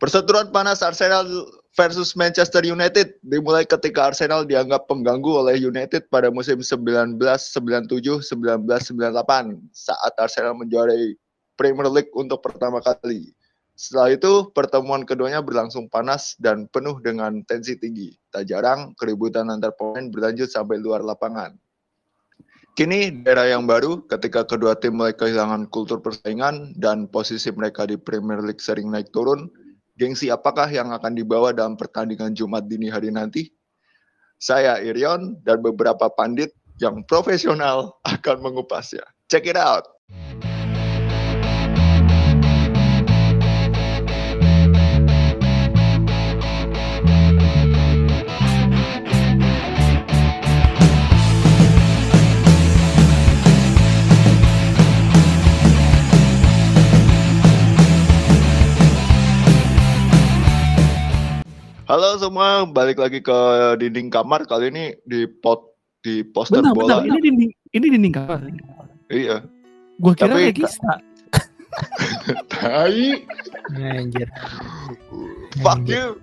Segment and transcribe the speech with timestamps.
[0.00, 1.28] Perseteruan panas Arsenal
[1.76, 8.24] versus Manchester United dimulai ketika Arsenal dianggap pengganggu oleh United pada musim 1997-1998
[9.76, 11.20] saat Arsenal menjuarai
[11.52, 13.36] Premier League untuk pertama kali.
[13.76, 18.16] Setelah itu, pertemuan keduanya berlangsung panas dan penuh dengan tensi tinggi.
[18.32, 21.60] Tak jarang, keributan antar pemain berlanjut sampai luar lapangan.
[22.72, 28.00] Kini, daerah yang baru ketika kedua tim mulai kehilangan kultur persaingan dan posisi mereka di
[28.00, 29.52] Premier League sering naik turun,
[30.00, 33.52] gengsi apakah yang akan dibawa dalam pertandingan Jumat dini hari nanti?
[34.40, 39.04] Saya Irion dan beberapa pandit yang profesional akan mengupasnya.
[39.28, 39.84] Check it out!
[61.90, 63.34] Halo semua, balik lagi ke
[63.82, 65.74] dinding kamar kali ini di pot
[66.06, 67.02] di poster Bentar, bola.
[67.02, 68.40] bentar, ini dinding, ini dinding kamar.
[69.10, 69.42] Iya.
[69.98, 71.02] Gua kira Tapi- regista.
[72.54, 73.26] Tai,
[73.74, 74.30] Anjir.
[75.66, 76.14] fuck you.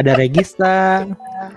[0.00, 1.04] Ada regista,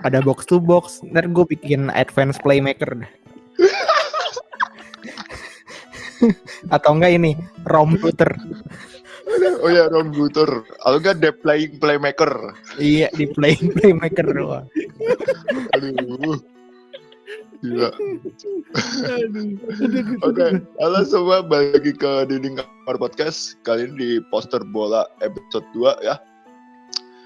[0.04, 1.00] ada box to box.
[1.00, 3.08] Ntar gue bikin advance playmaker dah.
[6.76, 8.36] Atau enggak ini rom router.
[9.64, 10.62] Oh ya, Ron Butur.
[10.66, 12.54] Kalau enggak The Playing Playmaker.
[12.78, 14.66] Iya di playing playmaker doang.
[15.74, 16.38] Aduh.
[17.58, 17.90] Gila.
[20.22, 20.46] Oke,
[20.78, 23.58] halo semua, balik lagi ke dinding kamar podcast.
[23.66, 26.22] Kali ini di poster bola episode 2 ya.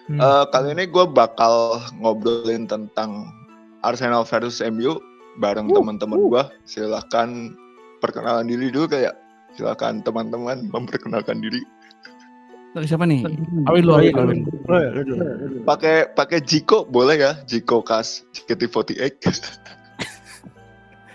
[0.09, 0.19] Hmm.
[0.19, 3.29] Eh, kali ini gue bakal ngobrolin tentang
[3.85, 4.97] Arsenal versus MU
[5.37, 6.43] bareng teman-teman gue.
[6.65, 7.53] Silahkan
[8.01, 9.13] perkenalan diri dulu kayak.
[9.53, 11.61] Silakan teman-teman memperkenalkan diri.
[12.73, 13.21] Dari siapa nih?
[13.69, 14.41] Awin lu, Oh, Awin, iya, Awin.
[14.65, 15.23] Oh, iya, lu dulu.
[15.63, 17.33] Pakai pakai Jiko boleh ya?
[17.45, 19.25] Jiko Kas JKT48.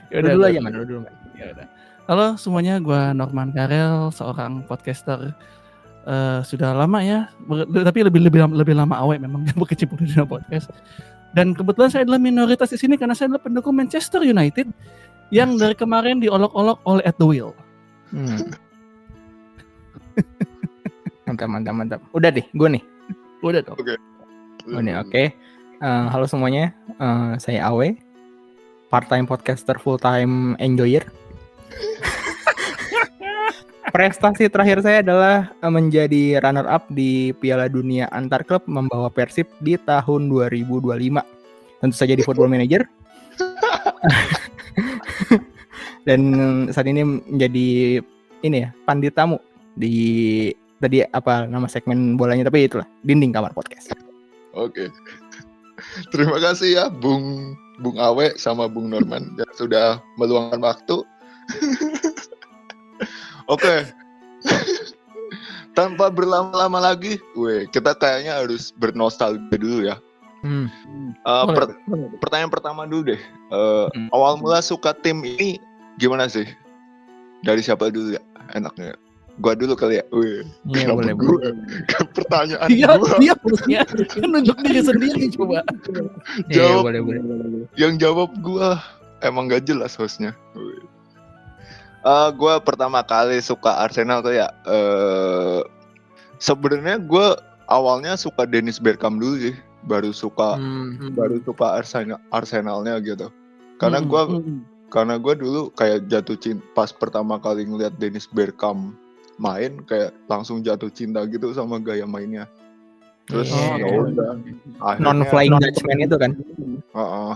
[0.07, 1.11] Ya udah, dulu aja man, lu dulu man.
[1.35, 1.67] Ya udah.
[2.07, 5.35] Halo semuanya, gua Norman Karel, seorang podcaster
[6.07, 10.23] eh, sudah lama ya, ber- tapi lebih lebih lebih lama awet memang berkecimpung di dunia
[10.23, 10.71] podcast.
[11.35, 14.71] Dan kebetulan saya adalah minoritas di sini karena saya adalah pendukung Manchester United
[15.27, 17.51] yang dari kemarin diolok-olok oleh At the Wheel.
[18.15, 18.47] Hmm.
[21.27, 21.99] mantap mantap mantap.
[22.15, 22.83] Udah deh, gue nih.
[23.43, 23.75] Udah dong.
[24.71, 25.35] Oh, nih, oke.
[25.77, 27.93] Eh, halo semuanya, Eh, saya Awe,
[28.87, 31.03] part time podcaster, full time enjoyer.
[33.93, 39.51] Prestasi terakhir saya adalah eh, menjadi runner up di Piala Dunia Antar Klub membawa Persib
[39.59, 41.21] di tahun 2025.
[41.77, 42.87] Tentu saja di Football Manager.
[46.07, 46.21] Dan
[46.71, 47.99] saat ini menjadi
[48.41, 49.37] ini ya, pandit tamu
[49.77, 53.93] di tadi apa nama segmen bolanya tapi itulah dinding kamar podcast.
[54.53, 54.89] Oke.
[56.13, 60.97] Terima kasih ya Bung Bung Awe sama Bung Norman yang sudah meluangkan waktu.
[63.47, 63.87] Oke.
[65.71, 70.01] Tanpa berlama-lama lagi, weh, kita kayaknya harus bernostalgia dulu ya.
[70.41, 70.65] Hmm.
[71.21, 71.77] Boleh, per-
[72.17, 73.21] pertanyaan pertama dulu deh.
[73.53, 74.09] Eh, Hmm.
[74.09, 75.61] Awal mula suka tim ini
[76.01, 76.49] gimana sih?
[77.45, 78.21] Dari siapa dulu ya?
[78.57, 78.97] Enaknya.
[79.37, 80.05] Gua dulu kali ya.
[80.09, 81.29] Iya kenapa boleh gua?
[81.29, 81.53] boleh.
[82.17, 83.15] Pertanyaan Dia gua.
[83.21, 83.81] dia harusnya
[84.25, 85.61] nunjuk diri sendiri coba.
[86.49, 86.83] Iya Jawab.
[86.85, 87.21] boleh boleh.
[87.75, 88.81] yang jawab gua
[89.19, 90.33] emang gak jelas hostnya.
[91.99, 94.49] Eh gua pertama kali suka Arsenal tuh ya.
[94.65, 95.61] eh
[96.37, 101.13] Sebenarnya gua awalnya suka Dennis Bergkamp dulu sih, baru suka Hmm.
[101.13, 103.29] baru suka Arsenal Arsenalnya gitu.
[103.77, 104.61] Karena Hmm, gua hmm.
[104.87, 108.93] karena gua dulu kayak jatuh cinta pas pertama kali ngeliat Dennis Bergkamp
[109.37, 112.45] main kayak langsung jatuh cinta gitu sama gaya mainnya.
[113.25, 113.75] Terus Iya.
[113.77, 114.31] ya udah.
[114.79, 116.31] akhirnya- Non flying Dutchman itu kan
[116.93, 117.33] Heeh.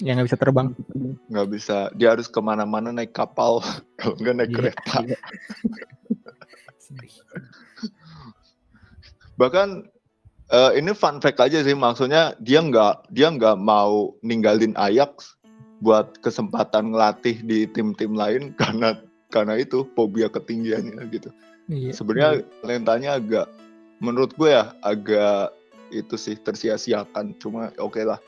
[0.00, 0.68] yang nggak bisa terbang.
[1.26, 3.62] nggak bisa dia harus ke mana-mana naik kapal
[3.98, 5.18] kalau nggak naik Iya, kereta iya.
[9.34, 9.88] bahkan
[10.48, 15.34] eh, ini fun fact aja sih maksudnya dia nggak dia nggak mau ninggalin Ajax
[15.80, 18.94] buat kesempatan ngelatih di tim-tim lain karena
[19.32, 21.32] karena itu fobia ketinggiannya gitu.
[21.70, 21.94] Iya.
[21.94, 23.46] sebenarnya talentanya agak
[24.02, 25.54] menurut gue ya agak
[25.94, 27.38] itu sih tersia-siakan.
[27.38, 28.18] Cuma oke lah.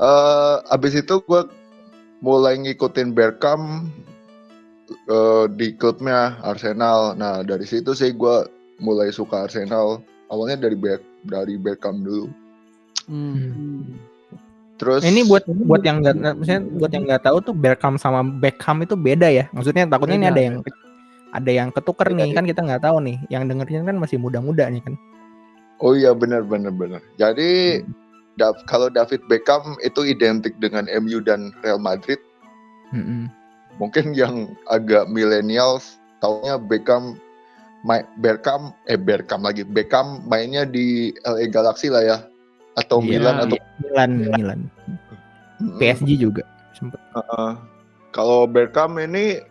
[0.00, 1.42] Eh abis itu gue
[2.24, 3.92] mulai ngikutin Bergkamp
[4.90, 7.14] eh, di klubnya Arsenal.
[7.14, 8.36] Nah dari situ sih gue
[8.82, 10.00] mulai suka Arsenal.
[10.32, 10.98] Awalnya dari Ber
[11.28, 12.26] dari Bergkamp dulu.
[13.04, 14.00] Hmm.
[14.84, 18.84] Terus Ini buat buat yang nggak maksudnya buat yang nggak tahu tuh Beckham sama Beckham
[18.84, 19.48] itu beda ya.
[19.56, 20.56] Maksudnya takutnya ini ada yang
[21.32, 23.16] ada yang ketuker Beda, nih kan kita nggak tahu nih.
[23.32, 24.94] Yang dengerin kan masih muda-muda nih kan.
[25.80, 27.00] Oh iya benar benar benar.
[27.16, 27.80] Jadi
[28.34, 32.18] Da- kalau David Beckham itu identik dengan MU dan Real Madrid.
[32.90, 33.30] Mm-mm.
[33.78, 35.78] Mungkin yang agak milenial
[36.18, 37.18] taunya Beckham
[38.18, 42.18] Beckham eh Beckham lagi Beckham mainnya di LA Galaxy lah ya
[42.74, 44.60] atau Iya, Milan atau Milan, Milan.
[44.86, 45.78] Mm-mm.
[45.78, 46.42] PSG juga
[46.74, 46.98] sempet.
[47.14, 47.52] Heeh.
[48.14, 49.42] kalau Beckham ini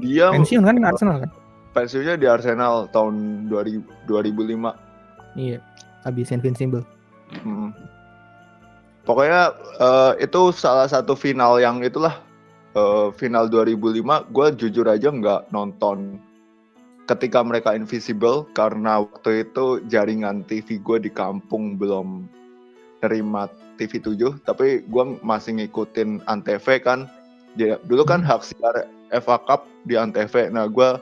[0.00, 1.30] dia Pensiun kan Arsenal kan?
[1.76, 4.72] pensiunnya di Arsenal tahun 2000, 2005.
[5.36, 5.60] Iya.
[6.08, 6.84] Habis Invincible.
[7.44, 7.76] Mm.
[9.04, 12.16] Pokoknya eh, itu salah satu final yang itulah
[12.72, 14.32] eh, final 2005.
[14.32, 16.16] Gue jujur aja nggak nonton
[17.06, 22.26] ketika mereka invisible karena waktu itu jaringan TV gue di kampung belum
[22.98, 23.46] terima
[23.78, 27.06] TV 7 tapi gue masih ngikutin Antv kan.
[27.56, 30.98] Dulu kan hak siar FA Cup di Antv nah gue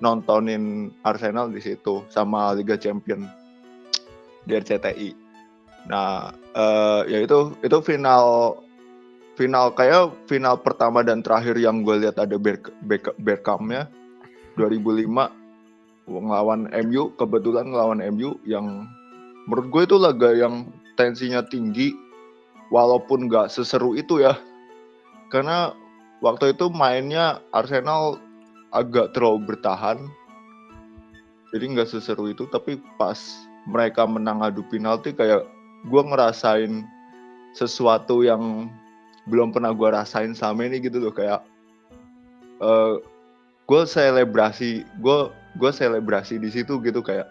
[0.00, 3.26] nontonin Arsenal di situ sama Liga Champion
[4.46, 5.10] di RCTI
[5.88, 8.56] nah eh, ya itu itu final
[9.34, 13.88] final kayak final pertama dan terakhir yang gue lihat ada Ber Ber Bergkamnya
[14.60, 15.39] 2005
[16.18, 18.90] ngelawan MU kebetulan ngelawan MU yang
[19.46, 20.66] menurut gue itu laga yang
[20.98, 21.94] tensinya tinggi
[22.74, 24.34] walaupun nggak seseru itu ya.
[25.30, 25.70] Karena
[26.18, 28.18] waktu itu mainnya Arsenal
[28.74, 30.10] agak terlalu bertahan
[31.54, 32.50] jadi nggak seseru itu.
[32.50, 33.18] Tapi pas
[33.70, 35.46] mereka menang adu penalti kayak
[35.86, 36.82] gue ngerasain
[37.54, 38.70] sesuatu yang
[39.30, 41.14] belum pernah gue rasain selama ini gitu loh.
[41.14, 41.46] Kayak
[42.60, 42.94] eh
[43.70, 45.18] gue selebrasi gue
[45.58, 47.26] gue selebrasi di situ gitu kayak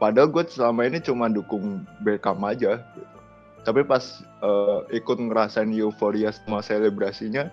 [0.00, 3.18] padahal gue selama ini cuma dukung Beckham aja gitu.
[3.68, 7.52] tapi pas eh, ikut ngerasain euforia semua selebrasinya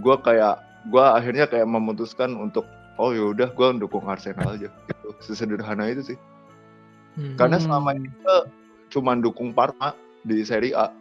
[0.00, 0.60] gue kayak
[0.92, 5.08] gue akhirnya kayak memutuskan untuk oh yaudah gue dukung Arsenal aja gitu.
[5.20, 6.18] Sesederhana itu sih.
[7.40, 8.38] Karena selama ini gue
[8.92, 10.92] cuma dukung Parma di Serie A.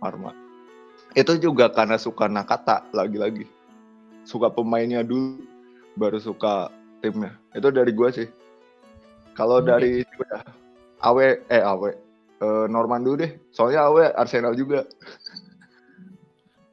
[0.00, 0.32] Parma.
[1.12, 3.44] Itu juga karena suka Nakata lagi-lagi.
[4.24, 5.44] Suka pemainnya dulu
[5.96, 8.28] baru suka timnya itu dari gue sih
[9.36, 9.68] kalau Oke.
[9.68, 10.42] dari udah
[11.04, 11.90] Awe eh Awe
[12.40, 14.84] eh, Norman dulu deh soalnya Awe Arsenal juga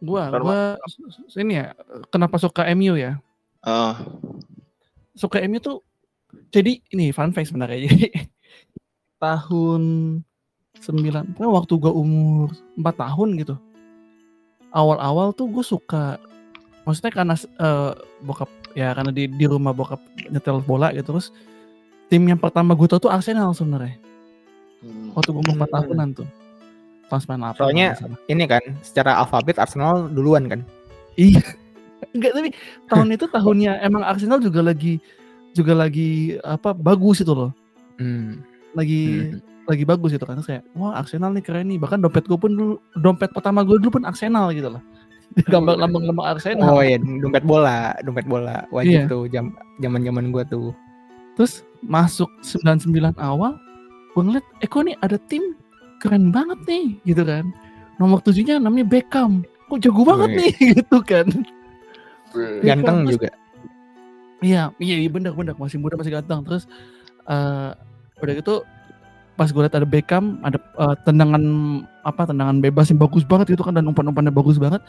[0.04, 1.72] Gua, Norma- gua ini ya,
[2.12, 3.24] kenapa suka MU ya?
[3.64, 4.04] Ah,
[5.16, 5.80] Suka MU tuh
[6.52, 7.80] jadi ini fun fact sebenarnya.
[7.88, 8.12] Jadi
[9.16, 9.82] tahun
[10.76, 13.56] 9 pokoknya waktu gua umur 4 tahun gitu.
[14.76, 16.20] Awal-awal tuh gue suka
[16.84, 17.94] maksudnya karena eh,
[18.28, 21.30] bokap ya karena di di rumah bokap nyetel bola gitu terus
[22.10, 23.98] tim yang pertama gue tau tuh Arsenal sebenarnya.
[24.82, 25.66] hmm, Waktu gue 4 Hmm.
[25.66, 26.28] tahunan tuh.
[27.10, 27.58] Tahun 98.
[27.58, 27.88] Soalnya
[28.30, 30.62] ini kan secara alfabet Arsenal duluan kan.
[31.18, 31.42] Iya.
[32.14, 32.50] Enggak tapi
[32.92, 35.00] tahun itu tahunnya emang Arsenal juga lagi
[35.54, 37.52] juga lagi apa bagus itu loh.
[37.98, 38.42] Hmm.
[38.74, 39.34] Lagi
[39.64, 41.80] lagi bagus itu kan Terus kayak wah Arsenal nih keren nih.
[41.80, 44.82] Bahkan dompet gue pun dulu dompet pertama gue dulu pun Arsenal gitu loh.
[45.54, 46.70] Gambar lambang-lambang Arsenal.
[46.70, 49.10] Oh iya, dompet bola, dompet bola wajib Iya.
[49.10, 50.70] tuh jam zaman-zaman gua tuh.
[51.34, 53.58] Terus masuk 99 awal
[54.14, 55.58] gue ngeliat eh kok nih ada tim
[55.98, 57.50] keren banget nih gitu kan.
[57.98, 59.42] Nomor tujuhnya namanya Beckham.
[59.68, 60.38] Kok jago banget Wih.
[60.38, 61.28] nih gitu kan.
[62.62, 63.30] Ganteng terus- juga.
[64.44, 66.46] Iya, iya, iya bener bener masih muda masih ganteng.
[66.46, 66.70] Terus
[67.26, 67.72] eh
[68.22, 68.62] udah gitu
[69.34, 71.44] pas gue liat ada Beckham, ada eh, tendangan
[72.04, 74.82] apa tendangan bebas yang bagus banget gitu kan dan umpan-umpannya bagus banget.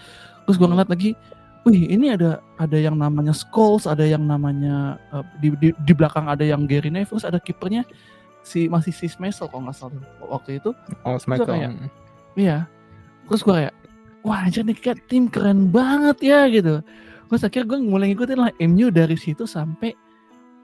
[0.45, 1.17] Terus gue ngeliat lagi,
[1.65, 6.29] wih ini ada ada yang namanya Scholes, ada yang namanya eh, di, di di belakang
[6.29, 7.89] ada yang Gary Neville, ada kipernya
[8.45, 9.97] si masih si Smesel kalau nggak salah
[10.29, 10.77] waktu itu.
[11.03, 11.49] Oh, Michael.
[11.49, 11.93] kayak-
[12.35, 12.59] Iya.
[13.25, 13.75] Terus gue kayak,
[14.21, 16.85] wah anjir nih kayak tim keren banget ya gitu.
[17.25, 19.97] Terus akhirnya gue mulai ngikutin lah MU dari situ sampai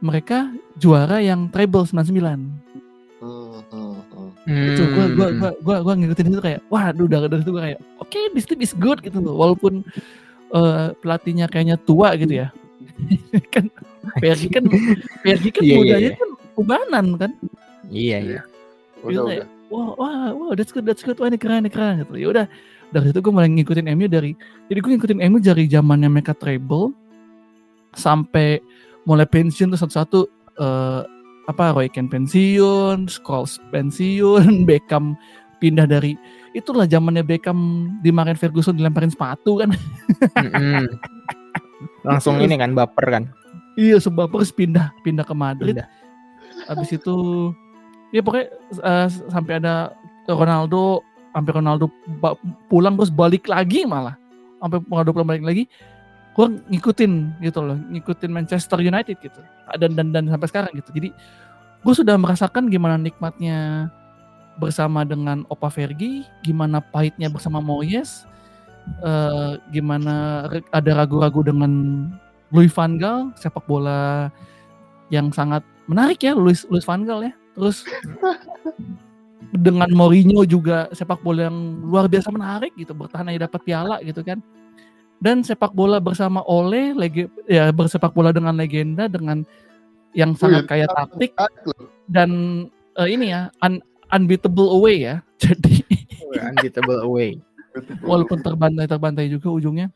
[0.00, 2.89] mereka juara yang treble 99.
[3.70, 4.66] Hmm.
[4.72, 5.14] Itu gue Hmm.
[5.16, 8.46] gua, gua, gua, gua ngikutin itu kayak, waduh dari, dari situ gue kayak, oke this
[8.48, 9.36] team is good gitu loh.
[9.36, 9.84] Walaupun
[10.50, 12.48] eh, pelatihnya kayaknya tua gitu ya.
[13.54, 13.68] kan
[14.18, 14.64] PSG kan
[15.22, 16.16] PSG kan Iya, iya, mudanya iya.
[16.16, 16.30] kan
[17.16, 17.30] kan.
[17.90, 18.40] Iya, iya.
[19.00, 19.46] Udah, Gitu udah.
[19.70, 22.46] wah wah wah that's good that's good wah ini keren ini keren gitu ya udah
[22.90, 24.34] dari situ gue mulai ngikutin MU dari
[24.66, 26.90] jadi gue ngikutin MU dari zamannya mereka treble
[27.94, 28.58] sampai
[29.06, 30.18] mulai pensiun tuh satu-satu
[30.58, 31.00] eh,
[31.48, 35.16] apa Roy Keane pensiun Scholes pensiun Beckham
[35.60, 36.16] pindah dari
[36.52, 39.70] itulah zamannya Beckham dimarahin Ferguson dilemparin sepatu kan
[40.36, 40.88] Mm-mm.
[42.04, 43.24] Langsung ini kan baper kan.
[43.76, 45.88] iya sebab terus pindah pindah ke Madrid Pindah.
[46.68, 47.16] habis itu
[48.10, 48.46] ya pokoknya
[48.80, 49.94] eh, sampai ada
[50.28, 51.86] Ronaldo sampai Ronaldo
[52.66, 54.18] pulang terus balik lagi malah
[54.60, 55.64] sampai Ronaldo pulang balik lagi
[56.30, 59.40] gue ngikutin gitu loh ngikutin Manchester United gitu
[59.76, 61.10] dan dan dan sampai sekarang gitu jadi
[61.80, 63.90] gue sudah merasakan gimana nikmatnya
[64.60, 68.28] bersama dengan Opa Fergie, gimana pahitnya bersama Moyes,
[69.00, 71.72] eh, gimana ada ragu-ragu dengan
[72.52, 74.28] Louis van Gaal, sepak bola
[75.08, 77.32] yang sangat menarik ya Louis, Louis van Gaal ya.
[77.56, 77.88] Terus
[79.66, 81.58] dengan Mourinho juga sepak bola yang
[81.88, 84.44] luar biasa menarik gitu, bertahan aja dapat piala gitu kan.
[85.20, 89.44] Dan sepak bola bersama Ole, lege, ya bersepak bola dengan legenda dengan
[90.10, 91.36] yang sangat kaya taktik
[92.08, 92.30] dan
[92.96, 95.20] eh, ini ya un- unbeatable away ya.
[95.44, 95.84] Jadi
[96.30, 97.36] Unbeatable away.
[98.00, 99.92] walaupun terbantai terbantai juga ujungnya.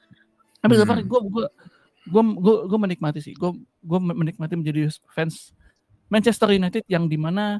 [0.60, 1.02] Tapi Hmm.
[1.02, 1.44] gue gue
[2.04, 3.34] gue gue gue menikmati sih.
[3.34, 5.50] Gue gue menikmati menjadi fans
[6.06, 7.58] Manchester United yang di mana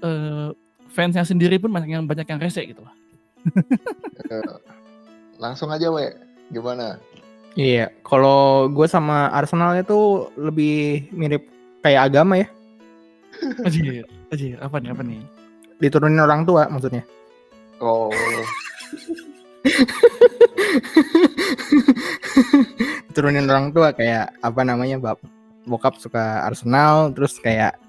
[0.00, 0.48] eh,
[0.88, 2.94] fansnya sendiri pun banyak yang banyak yang rese gitu lah.
[4.26, 4.56] Eh,
[5.38, 6.12] Langsung aja, we.
[6.50, 6.98] Gimana?
[7.58, 11.46] Iya, kalau gue sama Arsenal itu lebih mirip
[11.82, 12.46] kayak agama ya,
[13.66, 15.22] Anjir, anjir, apa nih apa nih?
[15.80, 17.00] diturunin orang tua maksudnya.
[17.80, 18.12] Oh,
[23.08, 25.16] Diturunin orang tua kayak apa namanya, bab
[25.64, 27.80] bokap suka Arsenal, terus kayak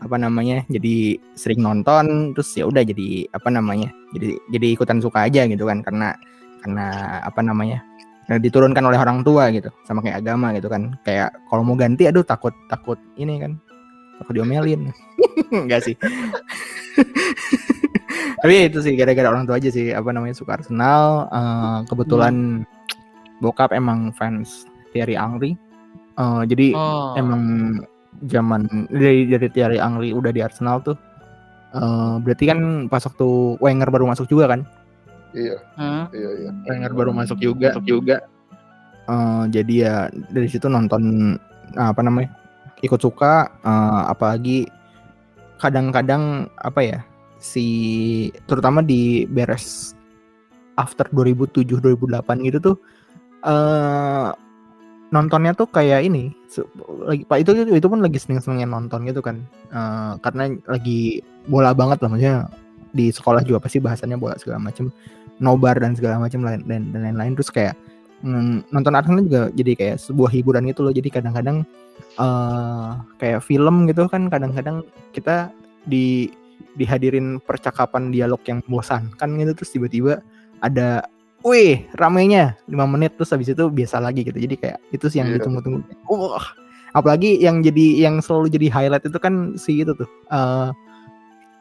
[0.00, 5.26] apa namanya, jadi sering nonton, terus ya udah jadi apa namanya, jadi jadi ikutan suka
[5.26, 6.14] aja gitu kan, karena
[6.62, 6.86] karena
[7.26, 11.66] apa namanya, karena diturunkan oleh orang tua gitu, sama kayak agama gitu kan, kayak kalau
[11.66, 13.58] mau ganti, aduh takut takut ini kan,
[14.22, 14.94] takut diomelin,
[15.50, 15.98] enggak sih.
[18.40, 21.28] Tapi itu sih gara-gara orang tua aja sih apa namanya suka Arsenal.
[21.28, 22.64] Eh, kebetulan
[23.44, 24.64] bokap emang fans
[24.96, 25.60] Thierry Henry.
[26.16, 27.76] Eh, jadi Oh, emang
[28.28, 30.96] zaman dari dari Thierry Henry udah di Arsenal tuh.
[31.76, 34.64] Eh, berarti kan pas waktu Wenger baru masuk juga kan?
[35.34, 36.04] Iya, Hah?
[36.14, 36.50] iya, iya.
[36.66, 38.16] Wenger baru masuk juga, masuk juga.
[39.10, 39.94] Eh, jadi ya
[40.30, 41.34] dari situ nonton
[41.74, 42.30] apa namanya
[42.82, 43.50] ikut suka.
[43.62, 44.66] eh, apalagi
[45.60, 46.98] kadang-kadang apa ya
[47.40, 47.66] si
[48.48, 49.92] terutama di beres
[50.80, 52.76] after 2007 2008 gitu tuh
[53.44, 54.28] eh
[55.10, 56.30] nontonnya tuh kayak ini
[57.02, 62.02] lagi pak itu itu pun lagi seneng-senengnya nonton gitu kan Eh, karena lagi bola banget
[62.02, 62.36] lah maksudnya
[62.90, 64.90] di sekolah juga pasti bahasannya bola segala macem
[65.40, 67.32] nobar dan segala macam lain dan dan lain-lain.
[67.38, 67.74] Terus kayak
[68.22, 70.92] mm, nonton Arsenal juga jadi kayak sebuah hiburan gitu loh.
[70.92, 71.64] Jadi kadang-kadang
[72.20, 74.84] eh kayak film gitu kan kadang-kadang
[75.16, 75.48] kita
[75.88, 76.28] di
[76.76, 79.52] dihadirin percakapan dialog yang membosankan gitu.
[79.56, 80.14] Terus tiba-tiba
[80.60, 81.08] ada
[81.40, 83.16] wih ramenya 5 menit.
[83.16, 84.36] Terus habis itu biasa lagi gitu.
[84.36, 85.40] Jadi kayak itu sih yang Iya.
[85.40, 85.80] ditunggu-tunggu.
[86.10, 86.60] Wah
[86.92, 90.68] apalagi yang jadi yang selalu jadi highlight itu kan si itu tuh eh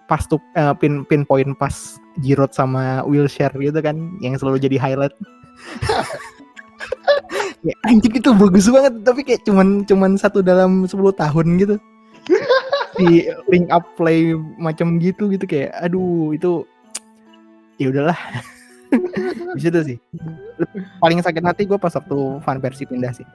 [0.10, 1.72] pas tuh eh, pin pin point pas
[2.25, 5.13] Giroud sama Wilshere gitu kan yang selalu jadi highlight.
[7.60, 9.04] Ya anjing itu bagus banget.
[9.04, 11.75] Tapi kayak cuman cuman satu dalam 10 tahun gitu.
[12.96, 15.44] Di link up play macam gitu gitu.
[15.44, 16.63] Kayak aduh itu
[17.84, 18.16] ya udahlah.
[19.60, 19.98] Di situ sih.
[21.04, 23.28] Paling sakit hati gue pas waktu Van Persie pindah sih.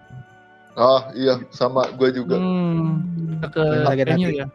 [0.75, 2.35] Oh, iya, sama gue juga.
[2.35, 2.99] Hmm,
[3.47, 4.41] ke Sakit MU hati.
[4.43, 4.47] ya.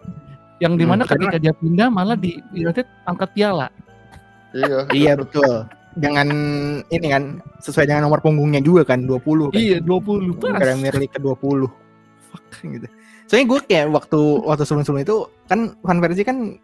[0.59, 3.67] Yang di mana Hmm, ketika dia pindah malah di United angkat piala.
[4.49, 4.79] Iya.
[4.89, 6.25] iya betul dengan
[6.85, 10.57] ini kan sesuai dengan nomor punggungnya juga kan 20 kan Iya, 20 pas.
[10.57, 11.69] Premier League ke 20
[12.25, 12.87] fuck gitu
[13.25, 16.57] soalnya gue kayak waktu waktu sebelum-sebelum itu kan Van Persie kan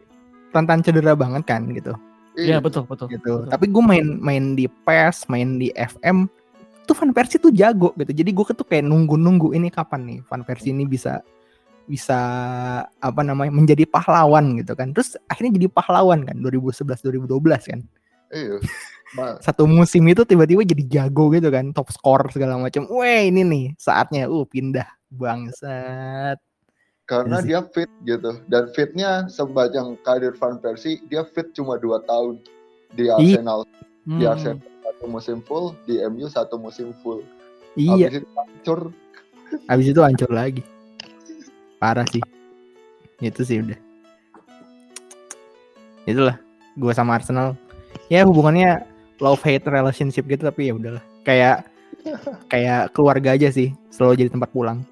[0.50, 1.94] rentan cedera banget kan gitu
[2.34, 3.06] Iya, betul, betul.
[3.08, 3.54] gitu Betul.
[3.54, 6.26] tapi gue main main di PES main di FM
[6.84, 10.42] tuh Van Persie tuh jago gitu jadi gue tuh kayak nunggu-nunggu ini kapan nih Van
[10.42, 11.22] Persie ini bisa
[11.86, 12.20] bisa
[12.90, 14.92] apa namanya menjadi pahlawan gitu kan.
[14.92, 17.80] Terus akhirnya jadi pahlawan kan 2011 2012 kan.
[18.34, 18.58] Iya.
[19.46, 22.90] Satu musim itu tiba-tiba jadi jago gitu kan top score segala macam.
[22.90, 26.42] Weh ini nih saatnya uh pindah bangsat.
[27.06, 28.42] Karena Iya dia fit gitu.
[28.50, 32.42] Dan fitnya sepanjang karir Van Persie dia fit cuma dua tahun
[32.98, 33.08] di.
[33.08, 33.64] Arsenal.
[34.06, 34.22] Hmm.
[34.22, 37.22] di Arsenal satu musim full di MU satu musim full.
[37.78, 38.10] Iya.
[38.10, 38.80] Habis itu hancur.
[39.70, 40.64] Habis itu hancur lagi
[41.80, 42.24] parah sih.
[43.20, 43.80] Itu sih udah.
[46.06, 46.38] Itulah
[46.78, 47.58] gue sama Arsenal.
[48.12, 48.86] Ya hubungannya
[49.24, 51.04] love hate relationship gitu tapi ya udahlah.
[51.26, 51.66] Kayak
[52.54, 54.86] kayak keluarga aja sih selalu jadi tempat pulang.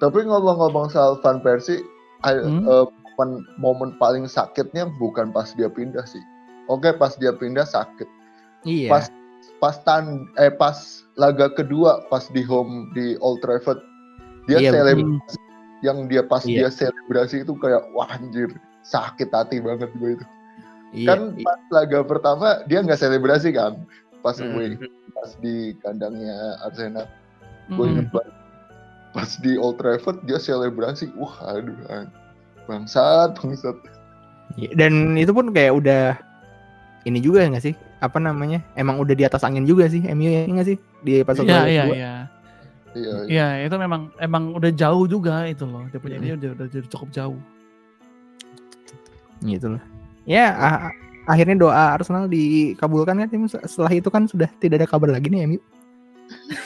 [0.00, 1.80] Tapi ngomong-ngomong soal Van Persie
[2.20, 2.68] Hmm.
[2.68, 6.20] momen, momen paling sakitnya bukan pas dia pindah sih.
[6.68, 8.04] Oke pas dia pindah sakit.
[8.68, 8.92] Iya.
[8.92, 9.04] Pas
[9.56, 13.84] pas tan eh pas laga kedua pas di home di Old Trafford.
[14.48, 15.36] Dia Iya, selebrasi.
[15.80, 16.56] Yang dia pas Iya.
[16.56, 18.48] dia selebrasi itu kayak wah anjir
[18.80, 20.24] sakit hati banget gue itu.
[20.90, 23.84] Iya kan pas laga pertama dia nggak selebrasi kan?
[24.24, 24.56] Pas Hmm.
[24.56, 24.80] away
[25.12, 27.04] pas di kandangnya Arsenal.
[27.68, 27.92] Gue Hmm.
[27.94, 28.34] inget banget.
[29.10, 31.12] Pas di Old Trafford dia selebrasi.
[31.14, 32.12] Wah aduh an-
[32.64, 33.76] bangsat bangsat.
[34.56, 36.04] Iya, Dan itu pun kayak udah
[37.04, 37.74] ini juga nggak sih?
[38.00, 38.64] Apa namanya?
[38.72, 41.60] Emang udah di atas angin juga sih MU ya nggak sih di pas Iya iya
[41.68, 41.84] iya.
[41.84, 42.12] iya
[42.96, 43.14] iya.
[43.28, 45.84] Iya itu memang emang udah jauh juga itu loh.
[45.92, 47.38] Dia punya dia udah, udah jadi cukup jauh.
[49.40, 49.80] gitu loh.
[50.28, 53.48] Ya a- a- akhirnya doa Arsenal dikabulkan kan Tim.
[53.48, 55.60] setelah itu kan sudah tidak ada kabar lagi nih MU.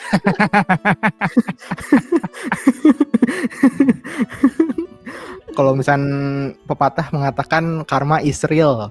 [5.55, 6.01] Kalau misal
[6.67, 8.91] pepatah mengatakan karma is real.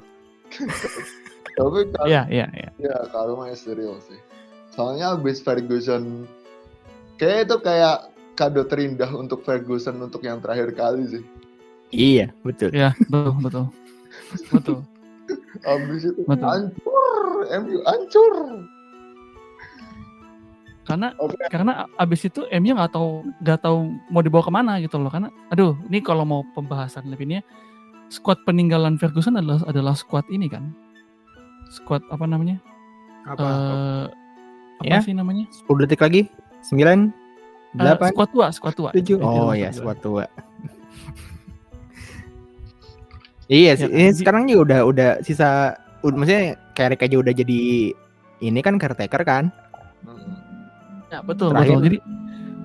[1.54, 2.70] tapi kan Iya iya iya.
[2.82, 4.18] ya karma is real sih
[4.74, 6.26] soalnya abis Ferguson
[7.18, 11.24] kayak itu kayak kado terindah untuk Ferguson untuk yang terakhir kali sih
[11.94, 12.74] Iya, betul.
[12.74, 13.66] Iya betul betul
[14.50, 14.78] betul.
[15.78, 16.42] abis itu Betul.
[16.50, 18.36] hancur MU hancur
[20.84, 21.40] Karena Oke.
[21.48, 25.08] karena abis itu MU nggak tahu nggak tahu mau dibawa ke mana gitu loh.
[25.08, 27.40] Karena aduh ini kalau mau pembahasan lebihnya
[28.12, 30.76] squad peninggalan Ferguson adalah adalah squad ini kan.
[31.74, 32.62] Squad apa namanya?
[33.26, 33.42] Apa?
[33.42, 34.06] Eh,
[34.80, 35.00] apa Ya.
[35.02, 35.50] sih namanya?
[35.50, 36.30] 10 detik lagi.
[36.62, 37.10] 9
[37.74, 38.90] Eh, 8 squad tua, squad tua.
[38.92, 39.18] 7.
[39.18, 40.26] Itu Oh squad ya, squad tua.
[43.48, 47.60] iya sih, Ya, ini sekarang juga udah udah sisa udah maksudnya Carrick aja udah jadi
[48.40, 49.44] ini kan caretaker kan.
[51.10, 51.86] Ya, betul Terakhir- betul.
[51.88, 51.98] Jadi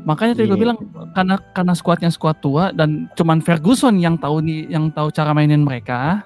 [0.05, 0.63] makanya tadi gue Iya.
[0.63, 0.79] bilang
[1.13, 5.61] karena karena skuadnya skuad tua dan cuman Ferguson yang tahu nih yang tahu cara mainin
[5.61, 6.25] mereka.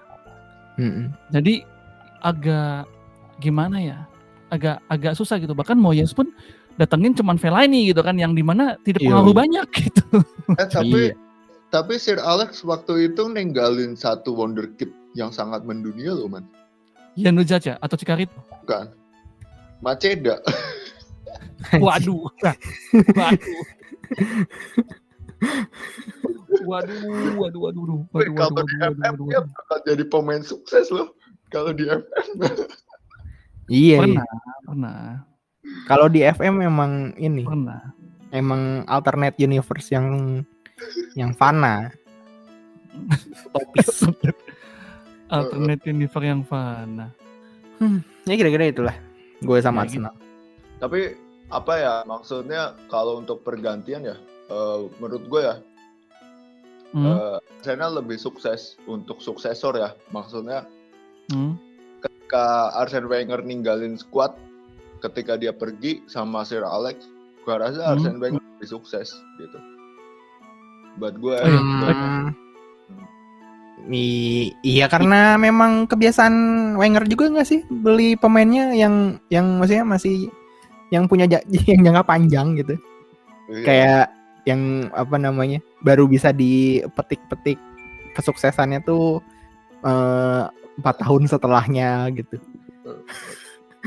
[0.75, 1.13] Mm-mm.
[1.29, 1.67] Jadi
[2.23, 2.87] agak
[3.39, 3.99] gimana ya?
[4.49, 5.53] Agak agak susah gitu.
[5.53, 6.31] Bahkan Moyes pun
[6.77, 9.41] datengin cuman Fellaini gitu kan yang di mana tidak Iya, pengaruh iya.
[9.45, 10.05] banyak gitu.
[10.57, 11.15] eh tapi Iya.
[11.69, 16.49] tapi Sir Alex waktu itu ninggalin satu wonderkid yang sangat mendunia loh man
[17.13, 18.33] Yanu Jaja atau Cikarito.
[18.65, 18.89] bukan
[19.85, 20.41] Maceda
[21.77, 22.25] Waduh.
[23.13, 23.63] waduh.
[26.63, 26.97] Waduh,
[27.37, 29.53] waduh, waduh, waduh, Wih, waduh, kalau waduh, di waduh, FM waduh, dia waduh.
[29.53, 31.09] bakal jadi pemain sukses loh
[31.53, 32.39] kalau di FM
[33.69, 34.41] Iya, Pernah, iya.
[34.67, 34.99] pernah,
[35.87, 37.95] Kalau di FM memang ini, pernah.
[38.29, 40.41] emang alternate universe yang
[41.15, 41.89] yang fana.
[43.49, 44.05] Topis.
[45.33, 47.09] Alternate universe yang fana.
[48.23, 48.97] ya kira-kira itulah.
[49.41, 50.05] Gue sama Ya, gitu.
[50.05, 50.15] Arsenal.
[50.79, 51.01] tapi
[51.47, 54.17] apa ya maksudnya kalau untuk pergantian ya
[54.49, 55.57] eh, menurut gue ya
[56.91, 60.69] Hmm, eh, Arsenal lebih sukses untuk suksesor ya maksudnya
[61.33, 61.53] hmm.
[61.99, 62.45] ketika
[62.77, 64.37] Arsene Wenger ninggalin squad
[65.01, 67.09] ketika dia pergi sama Sir Alex
[67.43, 67.93] gua rasa Hmm.
[67.97, 69.59] Arsene Wenger lebih sukses gitu
[70.93, 71.41] buat gue.
[71.41, 72.37] Hmm,
[73.89, 76.35] i- iya karena memang kebiasaan
[76.77, 80.29] Wenger juga nggak sih beli pemainnya yang yang maksudnya masih
[80.93, 81.25] yang punya
[81.71, 82.77] yang jangka panjang gitu.
[83.51, 83.65] Iya.
[83.65, 84.05] Kayak
[84.45, 84.61] yang
[84.93, 87.57] apa namanya baru bisa dipetik-petik
[88.13, 89.23] kesuksesannya tuh
[89.83, 90.45] eh,
[90.83, 92.37] empat tahun setelahnya gitu.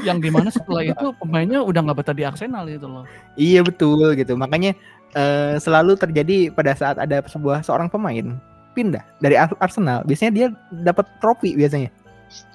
[0.03, 3.03] yang di mana setelah itu pemainnya udah nggak betah di Arsenal gitu loh.
[3.35, 4.35] Iya betul gitu.
[4.35, 4.75] Makanya
[5.15, 8.35] eh, selalu terjadi pada saat ada sebuah seorang pemain
[8.75, 10.03] pindah dari Ar- Arsenal.
[10.03, 10.47] Biasanya dia
[10.83, 11.91] dapat trofi biasanya.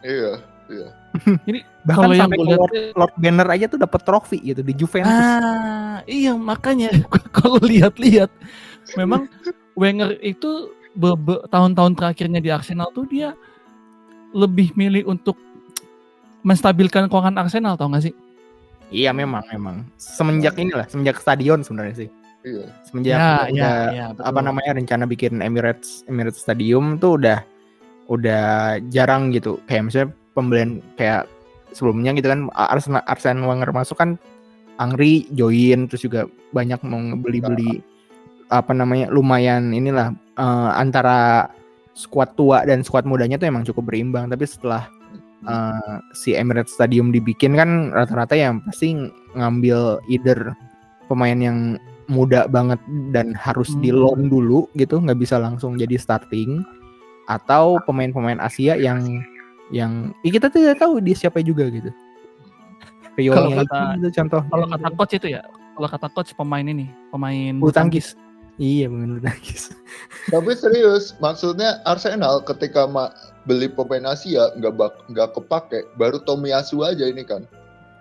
[0.04, 0.36] iya
[0.68, 0.88] iya
[1.88, 4.60] Bahkan Kalau yang sampai gue ke lihat Lord, Lord Banner aja tuh dapat trofi gitu
[4.60, 5.08] di Juventus.
[5.08, 6.92] Ah, iya makanya
[7.36, 8.28] kalau lihat-lihat
[9.00, 9.26] memang
[9.78, 10.76] Wenger itu
[11.48, 13.32] tahun-tahun terakhirnya di Arsenal tuh dia
[14.30, 15.36] lebih milih untuk
[16.40, 18.14] menstabilkan keuangan Arsenal tau gak sih?
[18.90, 19.86] Iya memang memang.
[19.94, 22.10] Semenjak inilah, semenjak stadion sebenarnya sih.
[22.40, 24.24] iya Semenjak ya, udah, ya, ya, betul.
[24.26, 27.38] apa namanya rencana bikin Emirates Emirates Stadium tuh udah
[28.10, 29.62] udah jarang gitu.
[29.70, 31.30] Kayak misalnya pembelian kayak
[31.70, 34.18] sebelumnya gitu kan Arsenal Arsene Wenger masuk kan
[34.80, 36.24] Angri join terus juga
[36.56, 37.84] banyak mau beli-beli
[38.50, 41.52] apa namanya lumayan inilah eh, antara
[42.00, 44.88] skuad tua dan skuad mudanya tuh emang cukup berimbang tapi setelah
[45.42, 48.96] eh, si Emirates Stadium dibikin kan rata-rata yang pasti
[49.32, 50.56] ngambil either
[51.06, 51.58] pemain yang
[52.06, 53.80] muda banget dan harus Hmm.
[53.80, 56.64] di loan dulu gitu nggak bisa langsung jadi starting
[57.24, 59.22] atau pemain-pemain Asia yang
[59.70, 61.88] yang ya kita tidak tahu dia siapa juga gitu.
[63.16, 64.42] Kalau kata- itu contoh.
[64.44, 65.42] Kalau kata coach itu ya,
[65.76, 68.16] kalau kata coach pemain ini, pemain bulu tangkis.
[68.60, 69.72] Iya, bulu tangkis.
[70.28, 73.08] tapi serius maksudnya Arsenal ketika ma-
[73.48, 77.48] beli pemain Asia nggak bak nggak kepake baru Tomiyasu aja ini kan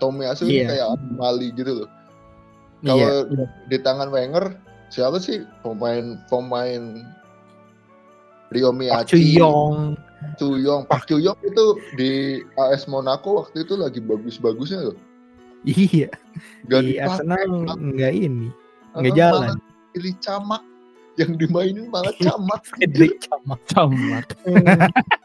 [0.03, 0.67] Tomiyasu ini Iya.
[0.67, 1.89] kayak Mali gitu loh
[2.83, 2.91] Iya.
[2.91, 4.51] kalau di tangan Wenger
[4.91, 7.07] siapa sih pemain pemain
[8.49, 9.93] Rio Miyachi, Chuyong.
[10.35, 12.11] Chuyong, Park Chuyong itu di
[12.57, 14.97] AS Monaco waktu itu lagi bagus-bagusnya loh.
[15.63, 16.09] Iya.
[16.65, 16.97] Gak di.
[16.97, 17.45] Arsenal
[17.77, 18.49] nggak ini,
[18.97, 19.61] nggak jalan.
[19.99, 20.63] Pilih camak
[21.19, 23.59] yang dimainin malah camak Frederick Camak.
[23.67, 24.25] Camat.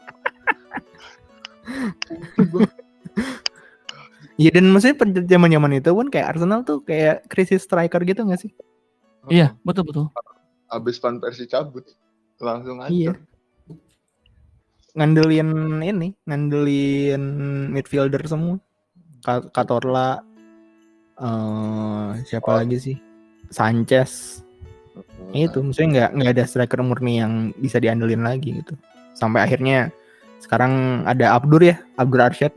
[4.35, 8.27] Iya dan maksudnya pada zaman zaman itu pun kayak Arsenal tuh kayak krisis striker gitu
[8.27, 8.51] gak sih?
[9.31, 10.05] Iya, betul betul.
[10.67, 11.87] abis Van Persie cabut
[12.37, 13.13] langsung aja Iya.
[14.91, 17.23] Ngandelin ini, ngandelin
[17.71, 18.59] midfielder semua.
[19.23, 20.19] Ka- Katorla,
[21.15, 22.97] eh siapa lagi sih?
[23.47, 24.43] Sanchez.
[25.35, 28.73] Itu maksudnya nggak nggak ada striker murni yang bisa diandelin lagi gitu.
[29.15, 29.91] Sampai akhirnya
[30.43, 32.53] sekarang ada Abdur ya, Abdur Arsyad,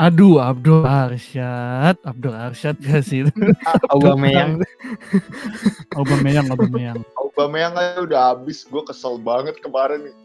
[0.00, 3.28] Aduh, Abdul Arsyad, Abdul Arsyad gak sih?
[3.92, 4.64] Aubameyang.
[5.98, 7.04] Aubameyang, Aubameyang.
[7.20, 10.16] Aubameyang aja udah habis gue kesel banget kemarin nih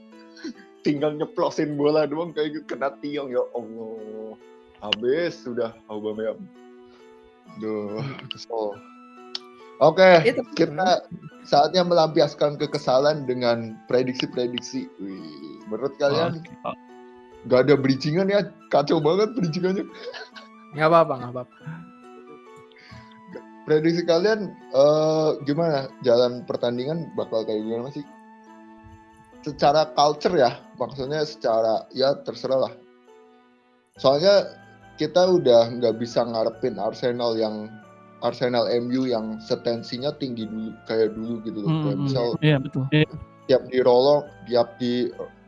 [0.88, 4.38] tinggal nyeplosin bola doang kayak gitu kena tiang ya Allah
[4.80, 6.40] habis sudah Aubameyang
[7.60, 8.00] Duh,
[8.32, 8.80] kesel
[9.80, 10.42] oke Itu.
[10.56, 11.04] kita
[11.46, 16.78] saatnya melampiaskan kekesalan dengan prediksi-prediksi Wih, menurut kalian Oke.
[17.50, 19.86] gak ada bridgingan ya kacau banget bridgingannya
[20.76, 21.56] Nggak apa-apa, nggak apa-apa.
[23.64, 28.04] prediksi kalian eh, gimana jalan pertandingan bakal kayak gimana sih?
[29.42, 32.74] Secara culture ya, maksudnya secara ya terserah lah.
[33.96, 34.52] Soalnya
[35.00, 37.72] kita udah nggak bisa ngarepin Arsenal yang
[38.26, 41.70] Arsenal MU yang setensinya tinggi dulu kayak dulu gitu loh.
[41.70, 42.06] Hmm, Kayak hmm.
[42.10, 42.84] misal Iya betul.
[43.46, 44.94] tiap di rolong, tiap di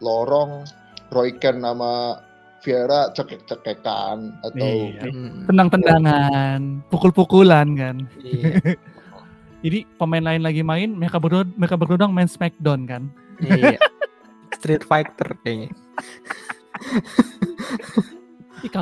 [0.05, 0.61] lorong,
[1.09, 2.21] Roy Ken nama
[2.61, 5.09] Vieira cekek-cekekan atau Iya.
[5.09, 6.59] Hmm, Tendang-tendangan,
[6.93, 7.95] pukul-pukulan kan.
[8.21, 8.53] iya.
[9.65, 13.03] Jadi pemain lain lagi main, mereka berdua mereka berdua main Smackdown kan.
[13.41, 13.81] Iya.
[14.57, 15.73] Street Fighter kayaknya.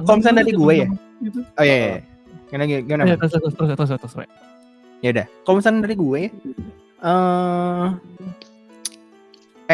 [0.04, 0.88] Banget dari gue ya?
[1.24, 1.40] Gitu.
[1.56, 1.76] Oh iya.
[1.76, 2.15] iya.
[2.50, 3.04] Gimana gimana?
[3.10, 3.18] Mas?
[3.18, 4.14] terus terus terus terus terus.
[4.14, 4.30] terus.
[5.04, 5.26] Ya udah.
[5.46, 6.22] Kalau misalnya dari gue
[7.06, 7.88] eh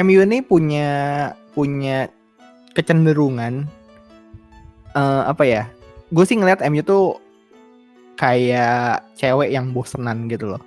[0.02, 0.90] MU ini punya
[1.52, 2.08] punya
[2.76, 3.68] kecenderungan
[4.96, 5.64] eh apa ya?
[6.12, 7.20] Gue sih ngeliat MU tuh
[8.20, 10.64] kayak cewek yang bosenan gitu loh.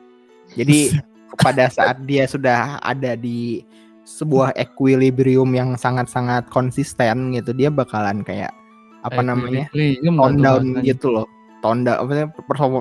[0.56, 0.96] Jadi
[1.44, 3.64] pada saat dia sudah ada di
[4.04, 8.52] sebuah equilibrium yang sangat-sangat konsisten gitu, dia bakalan kayak
[9.00, 9.68] apa namanya?
[9.72, 11.33] Lah tuh down gitu loh
[11.64, 12.28] tone down apa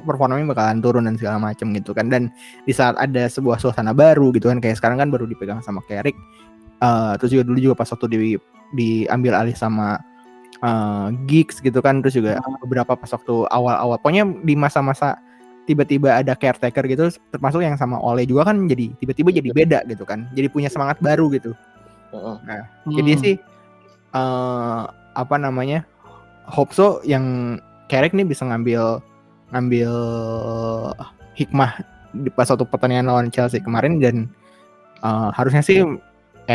[0.03, 2.11] performanya bakalan turun dan segala macam gitu kan.
[2.11, 2.27] Dan
[2.67, 6.19] di saat ada sebuah suasana baru gitu kan kayak sekarang kan baru dipegang sama Carrick
[6.83, 8.19] eh terus juga dulu juga pas waktu di
[8.75, 10.03] diambil alih sama
[10.59, 13.95] eh Giggs gitu kan terus juga beberapa pas waktu awal-awal.
[14.03, 15.15] Pokoknya di masa-masa
[15.63, 20.03] tiba-tiba ada caretaker gitu termasuk yang sama Ole juga kan jadi tiba-tiba jadi beda gitu
[20.03, 21.55] kan jadi punya semangat baru gitu.
[22.11, 22.35] Heeh.
[22.99, 23.21] jadi Hmm.
[23.23, 23.35] sih
[24.13, 24.83] eh
[25.15, 25.87] apa namanya
[26.51, 27.55] hope so yang
[27.91, 29.03] Carrick nih bisa ngambil
[29.53, 29.91] ngambil
[31.37, 31.77] hikmah
[32.13, 34.29] di pas waktu pertandingan lawan Chelsea kemarin dan
[35.01, 35.81] eh, harusnya sih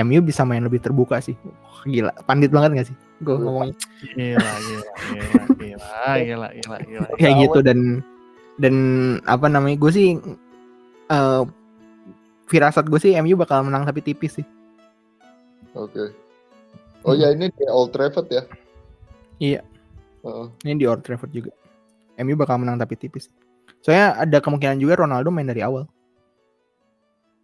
[0.04, 1.34] MU bisa main lebih terbuka sih.
[1.44, 2.96] Wah, gila, pandit banget gak sih?
[3.24, 3.74] Gue ngomongnya
[4.14, 7.08] Gila, gila, gila, gila, gila, gila, gila.
[7.20, 8.04] kayak gitu dan
[8.58, 8.74] dan
[9.24, 10.08] apa namanya gue sih
[11.08, 11.42] eh
[12.48, 14.46] firasat gue sih MU bakal menang tapi tipis sih.
[15.76, 16.12] Oke.
[17.06, 18.42] Oh ya ini di Old Trafford ya?
[19.38, 19.60] Iya.
[20.24, 20.46] Heeh.
[20.66, 21.52] Ini di Old Trafford juga.
[22.18, 23.31] MU bakal menang tapi tipis.
[23.83, 25.87] Soalnya ada kemungkinan juga Ronaldo main dari awal.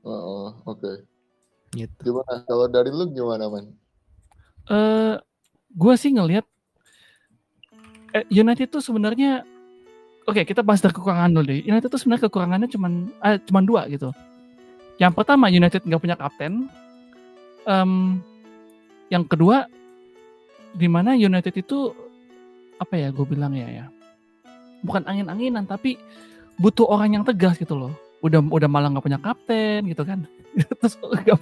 [0.04, 0.92] Heeh, Oke.
[1.74, 1.98] Gitu.
[2.06, 2.46] Gimana?
[2.46, 3.66] Kalau dari lu gimana man?
[4.70, 5.14] Eh,
[5.74, 6.46] gue sih ngelihat
[8.14, 9.42] eh, United tuh sebenarnya
[10.24, 11.60] oke kita bahas dari kekurangan dulu deh.
[11.66, 12.92] United tuh sebenarnya kekurangannya cuman
[13.26, 14.14] eh, cuman dua gitu.
[15.02, 16.70] Yang pertama United nggak punya kapten.
[17.64, 18.22] Em,
[19.10, 19.66] yang kedua
[20.74, 21.90] di mana United itu
[22.80, 23.84] apa ya gue bilang ya ya.
[24.84, 25.96] Bukan angin-anginan tapi
[26.60, 27.92] butuh orang yang tegas gitu loh.
[28.20, 30.24] Udah udah malah nggak punya kapten gitu kan.
[30.80, 31.40] Terus nggak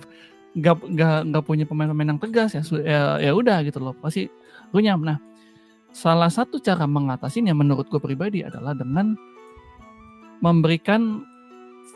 [0.52, 3.94] nggak nggak nggak punya pemain-pemain yang tegas ya ya ya udah gitu loh.
[3.98, 4.28] Pasti
[4.72, 5.18] runyam nah
[5.92, 9.12] salah satu cara mengatasinya menurut gue pribadi adalah dengan
[10.40, 11.22] memberikan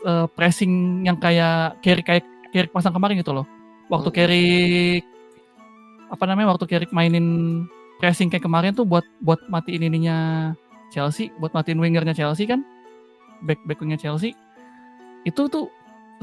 [0.05, 3.45] eh, pressing yang kayak carry kayak carry pasang kemarin gitu loh.
[3.89, 4.17] Waktu Hmm.
[4.17, 4.47] carry
[6.07, 7.25] apa namanya waktu carry mainin
[7.97, 10.17] pressing kayak kemarin tuh buat buat matiin ininya
[10.93, 12.63] Chelsea buat matiin wingernya Chelsea kan
[13.43, 14.33] back back wingnya Chelsea.
[15.27, 15.69] Itu tuh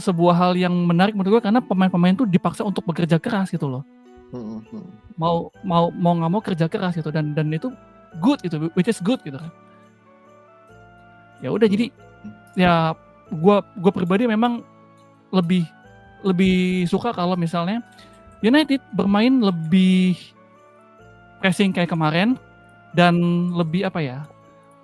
[0.00, 3.84] sebuah hal yang menarik menurut gue karena pemain-pemain tuh dipaksa untuk bekerja keras gitu loh.
[4.34, 4.86] Hmm, hmm.
[5.14, 7.70] mau mau mau nggak mau kerja keras gitu dan dan itu
[8.18, 9.38] good gitu which is good gitu.
[9.38, 9.52] Kan
[11.38, 11.92] ya udah jadi
[12.58, 12.98] ya
[13.30, 14.66] gua gua pribadi memang
[15.30, 15.62] lebih
[16.26, 17.84] lebih suka kalau misalnya
[18.42, 20.18] United bermain lebih
[21.44, 22.40] pressing kayak kemarin
[22.96, 23.20] dan
[23.52, 24.24] lebih apa ya?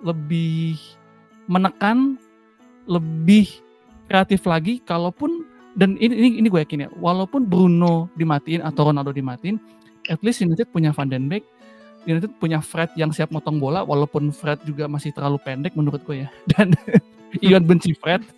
[0.05, 0.77] Lebih
[1.49, 2.21] menekan
[2.85, 3.49] lebih
[4.05, 5.41] kreatif lagi kalaupun
[5.73, 9.57] dan ini ini, ini gue yakin ya walaupun Bruno dimatiin atau Ronaldo dimatiin
[10.05, 11.41] at least United punya Van den Beek
[12.05, 16.25] United punya Fred yang siap motong bola walaupun Fred juga masih terlalu pendek menurut gue
[16.25, 16.29] ya.
[16.53, 16.73] Dan
[17.39, 18.25] Iwan benci Fred.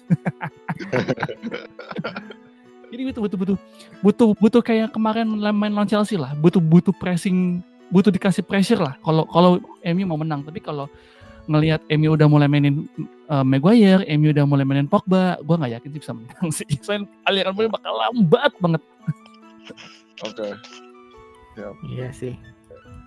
[2.93, 3.57] Jadi butuh butuh butuh
[4.05, 8.97] butuh butuh kayak kemarin main lawan Chelsea lah butuh butuh pressing butuh dikasih pressure lah
[9.05, 10.89] kalau kalau MU mau menang tapi kalau
[11.47, 12.87] ngelihat MU udah mulai mainin
[13.27, 16.67] uh, Maguire, MU udah mulai mainin Pogba, gue nggak yakin sih bisa menang sih.
[16.85, 18.81] Soalnya aliran bola bakal lambat banget.
[20.23, 20.35] Oke.
[20.35, 20.51] Okay.
[21.59, 21.69] Ya.
[21.91, 22.33] Iya sih.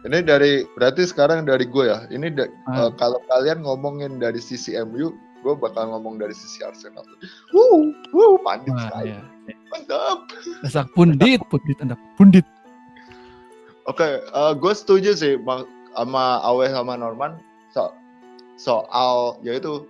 [0.07, 2.05] Ini dari berarti sekarang dari gue ya.
[2.13, 2.87] Ini da, ah.
[2.87, 5.11] uh, kalau kalian ngomongin dari sisi MU,
[5.43, 7.03] gue bakal ngomong dari sisi Arsenal.
[7.51, 9.11] Wuh, wuh, pandit ah, sekali.
[9.17, 9.21] Iya.
[9.73, 10.19] Mantap.
[10.63, 12.47] Dasar pundit, pundit anda pundit.
[13.87, 15.39] Oke, okay, uh, gue setuju sih
[15.95, 17.39] sama Awe sama Norman.
[17.71, 17.95] So,
[18.59, 19.87] soal yaitu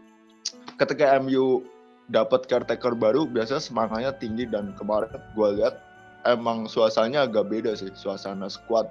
[0.77, 1.65] ketika MU
[2.13, 5.83] dapat caretaker baru biasa semangatnya tinggi dan kemarin gue lihat
[6.27, 8.87] emang suasananya agak beda sih suasana squad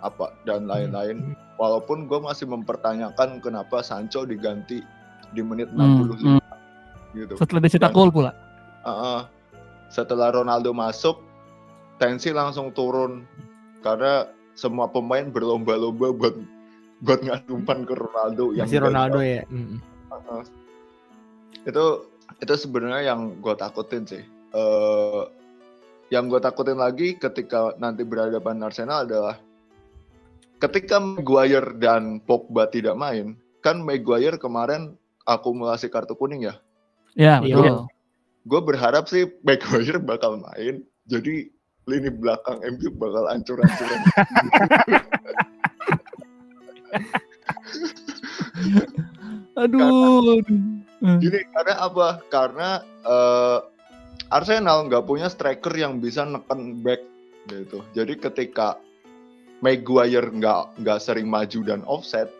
[0.00, 1.34] apa dan lain-lain hmm.
[1.60, 4.80] walaupun gue masih mempertanyakan kenapa Sancho diganti
[5.32, 6.40] di menit 65 hmm.
[7.16, 8.32] gitu setelah dicetak gol pula
[8.84, 9.20] uh, uh,
[9.92, 11.20] setelah Ronaldo masuk
[12.00, 13.28] tensi langsung turun
[13.82, 16.34] karena semua pemain berlomba-lomba buat
[17.02, 19.42] buat ngadumpan ke Ronaldo yang Masih Ronaldo ya.
[19.50, 19.82] Mm.
[20.12, 20.42] Uh,
[21.66, 21.84] itu
[22.38, 24.22] itu sebenarnya yang gue takutin sih.
[24.54, 25.26] Uh,
[26.12, 29.36] yang gue takutin lagi ketika nanti berhadapan Arsenal adalah
[30.60, 34.94] ketika Maguire dan Pogba tidak main, kan Maguire kemarin
[35.26, 36.54] akumulasi kartu kuning ya.
[37.18, 37.78] Ya, iya, betul.
[38.46, 41.50] Gue berharap sih Maguire bakal main, jadi
[41.90, 44.00] lini belakang MU bakal hancur-hancuran.
[49.62, 50.38] aduh.
[51.02, 52.08] Karena, gini, karena apa?
[52.30, 52.68] Karena
[53.02, 53.58] uh,
[54.30, 57.02] Arsenal nggak punya striker yang bisa neken back
[57.50, 57.82] gitu.
[57.92, 58.78] Jadi ketika
[59.62, 62.30] Maguire nggak nggak sering maju dan offset,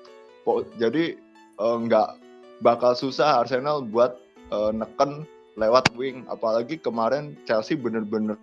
[0.79, 1.19] jadi
[1.59, 2.19] uh, nggak
[2.63, 4.19] bakal susah Arsenal buat
[4.55, 5.27] uh, neken
[5.59, 6.23] lewat wing.
[6.31, 8.39] Apalagi kemarin Chelsea bener-bener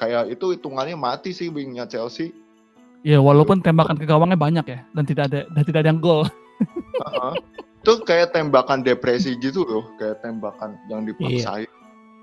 [0.00, 2.32] kayak itu hitungannya mati sih wingnya Chelsea
[3.00, 6.28] Ya walaupun tembakan ke gawangnya banyak ya dan tidak ada dan tidak ada yang gol.
[7.00, 7.32] uh-huh.
[7.80, 11.64] Itu kayak tembakan depresi gitu loh, kayak tembakan yang dipaksain.
[11.64, 11.72] Iya.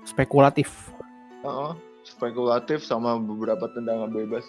[0.06, 0.94] Spekulatif.
[1.42, 1.74] Uh-huh.
[2.06, 4.46] Spekulatif sama beberapa tendangan bebas.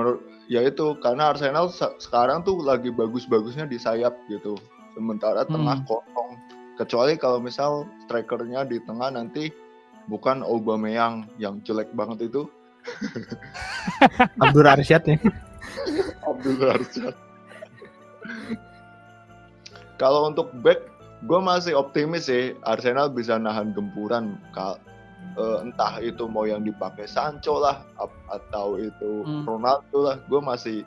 [0.00, 1.68] Menurut ya itu karena Arsenal
[2.00, 4.56] sekarang tuh lagi bagus-bagusnya di sayap gitu.
[4.96, 5.52] Sementara hmm.
[5.52, 6.32] tengah kosong.
[6.80, 9.52] Kecuali kalau misal strikernya di tengah nanti
[10.08, 12.48] bukan Aubameyang yang jelek banget itu.
[14.42, 15.16] Abdur Arsyad ya.
[16.24, 17.14] Abdul Arsyad.
[19.98, 20.86] Kalau untuk back,
[21.26, 24.38] gue masih optimis sih Arsenal bisa nahan gempuran.
[25.38, 27.82] Uh, entah itu mau yang dipakai Sancho lah
[28.30, 29.46] atau itu hmm.
[29.46, 30.78] Ronaldo lah, gue masih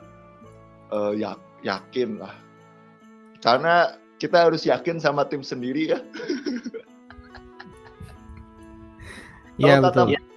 [0.92, 2.32] uh, ya yakin lah.
[3.44, 6.00] Karena kita harus yakin sama tim sendiri ya.
[9.60, 10.16] Iya betul.
[10.16, 10.31] Kata,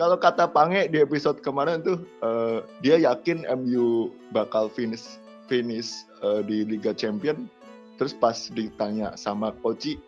[0.00, 5.92] kalau kata Pange di episode kemarin tuh uh, dia yakin MU bakal finish finish
[6.24, 7.44] uh, di Liga Champion.
[8.00, 10.00] Terus pas ditanya sama Koci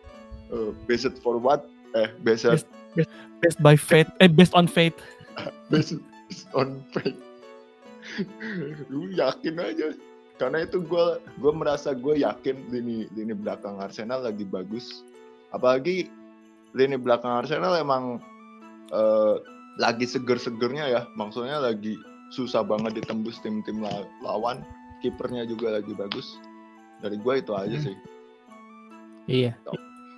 [0.49, 1.69] uh, based for what?
[1.93, 2.65] Eh based based,
[2.97, 4.97] based, based by fate eh based on fate.
[5.69, 5.97] Based
[6.53, 7.17] on fate.
[8.89, 9.93] Lu yakin aja.
[10.37, 11.05] Karena itu gue
[11.37, 15.05] gue merasa gue yakin lini lini belakang Arsenal lagi bagus.
[15.53, 16.09] Apalagi
[16.77, 18.21] lini belakang Arsenal emang
[18.93, 19.41] uh,
[19.77, 21.01] lagi seger-segernya ya.
[21.17, 21.97] Maksudnya lagi
[22.33, 23.83] susah banget ditembus tim-tim
[24.21, 24.65] lawan.
[25.01, 26.37] Kipernya juga lagi bagus.
[27.03, 27.85] Dari gue itu aja hmm.
[27.85, 27.95] sih.
[29.27, 29.53] Iya.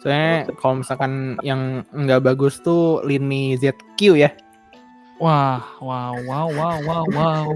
[0.06, 4.30] Saya kalau misalkan yang nggak bagus tuh lini ZQ ya.
[5.16, 7.48] Wah, wow, wow, wow, wow, wow,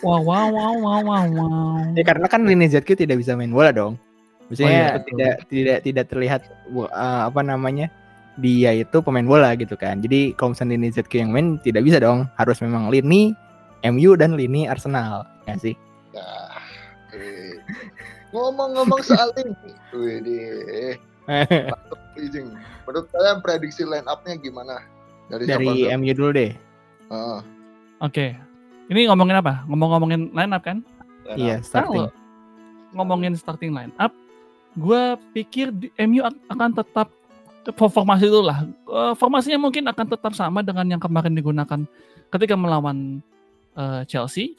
[0.00, 1.76] wow, wow, wow, wow, wow, wow.
[1.92, 4.00] Ya karena kan lini ZQ tidak bisa main bola dong.
[4.48, 7.92] Misalnya oh, iya, tidak tidak tidak terlihat uh, apa namanya
[8.38, 10.02] dia itu pemain bola gitu kan.
[10.02, 13.34] Jadi kalau misalnya lini ZQ yang main tidak bisa dong, harus memang lini
[13.84, 15.74] MU dan lini Arsenal, ya sih.
[16.16, 16.58] Nah,
[18.34, 20.96] ngomong-ngomong soal ini, wih
[22.84, 24.84] Menurut kalian prediksi line up-nya gimana?
[25.32, 26.52] Dari, Dari MU dulu deh.
[27.08, 27.40] Uh.
[28.04, 28.12] Oke.
[28.12, 28.30] Okay.
[28.92, 29.64] Ini ngomongin apa?
[29.64, 30.84] Ngomong-ngomongin line up kan?
[31.32, 32.04] Iya, starting.
[32.04, 32.12] Nah,
[32.92, 34.12] ngomongin starting line up,
[34.76, 35.72] gue pikir
[36.04, 36.20] MU
[36.52, 37.08] akan tetap
[37.72, 38.68] formasi itu lah.
[38.84, 41.80] Uh, formasinya mungkin akan tetap sama dengan yang kemarin digunakan
[42.28, 43.24] ketika melawan
[43.78, 44.58] uh, Chelsea,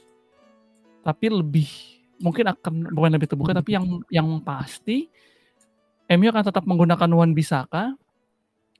[1.06, 1.70] tapi lebih
[2.18, 5.12] mungkin akan bukan lebih terbuka, tapi yang yang pasti
[6.10, 7.98] MU akan tetap menggunakan Wan Bisaka,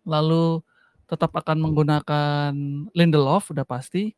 [0.06, 0.62] lalu
[1.10, 2.54] tetap akan menggunakan
[2.94, 4.14] Lindelof udah pasti.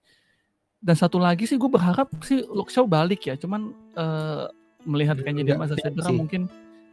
[0.78, 4.46] Dan satu lagi sih gue berharap sih Luke Shaw balik ya, cuman eh,
[4.86, 6.16] melihat kayaknya dia Enggak masa cedera sih.
[6.16, 6.42] mungkin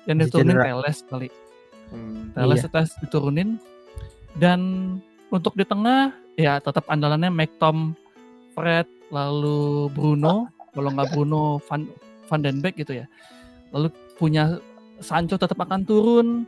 [0.08, 0.64] yang diturunin cedera.
[0.72, 1.28] Teles kali.
[1.94, 2.34] Hmm.
[2.34, 2.70] Teles Iya.
[2.70, 3.62] tes diturunin
[4.34, 4.60] dan
[5.30, 7.94] untuk di tengah ya tetap andalannya McTom,
[8.52, 11.86] Fred, lalu Bruno, kalau nggak Bruno Van
[12.26, 13.06] Van den Beek gitu ya.
[13.70, 14.58] Lalu punya
[14.98, 16.46] Sancho tetap akan turun,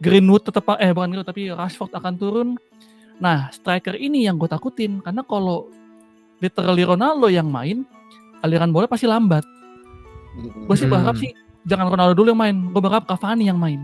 [0.00, 2.48] Greenwood tetap eh bukan Greenwood tapi Rashford akan turun.
[3.20, 5.68] Nah, striker ini yang gue takutin karena kalau
[6.42, 7.86] literally Ronaldo yang main,
[8.42, 9.44] aliran bola pasti lambat.
[10.66, 11.22] Gue sih berharap Hmm.
[11.22, 11.30] sih
[11.62, 13.78] jangan Ronaldo dulu yang main, gue berharap Cavani yang main.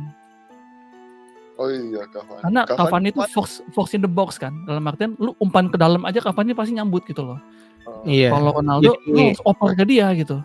[1.59, 2.41] Oh iya Cavani.
[2.41, 3.35] Karena Cavani itu ke mana?
[3.35, 4.55] force, force in the box kan.
[4.63, 7.39] Dalam artian lu umpan ke dalam aja Cavani pasti nyambut gitu loh.
[7.85, 8.31] Oh, Iya.
[8.31, 10.39] Kalau Ronaldo Jadi- lu harus oper ke dia gitu.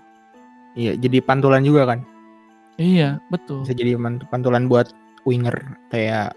[0.73, 1.99] Iya, jadi pantulan juga kan.
[2.81, 3.61] Iya, betul.
[3.61, 4.89] Bisa jadi pant- pantulan buat
[5.23, 5.53] winger
[5.87, 6.33] kayak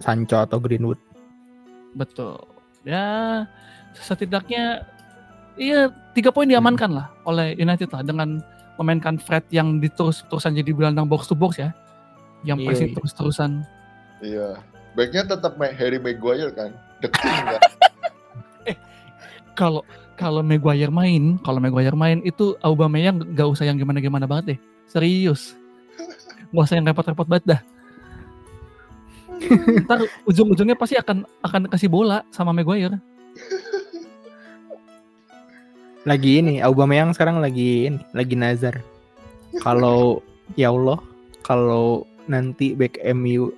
[0.00, 0.96] Sancho atau Greenwood.
[1.92, 2.40] Betul.
[2.88, 3.44] Ya,
[3.94, 4.88] setidaknya
[5.56, 8.40] iya tiga poin diamankan lah oleh United lah dengan
[8.76, 11.76] memainkan Fred yang diterus-terusan jadi gelandang box to box ya.
[12.44, 12.94] Yang Iya, pasti iya.
[12.96, 13.50] terus-terusan.
[14.24, 14.60] Iya.
[14.96, 16.72] Backnya tetap Harry Maguire kan.
[17.04, 17.62] The King kan.
[19.56, 19.82] Kalau
[20.16, 24.58] kalau Maguire main, kalau Maguire main itu Aubameyang gak usah yang gimana-gimana banget deh.
[24.88, 25.56] Serius.
[26.52, 27.60] Gak usah yang repot-repot banget dah.
[29.84, 32.96] Ntar ujung-ujungnya pasti akan akan kasih bola sama Maguire.
[36.06, 38.80] Lagi ini, Aubameyang sekarang lagi ini, lagi nazar.
[39.60, 40.22] Kalau
[40.54, 41.02] ya Allah,
[41.42, 43.50] kalau nanti back MU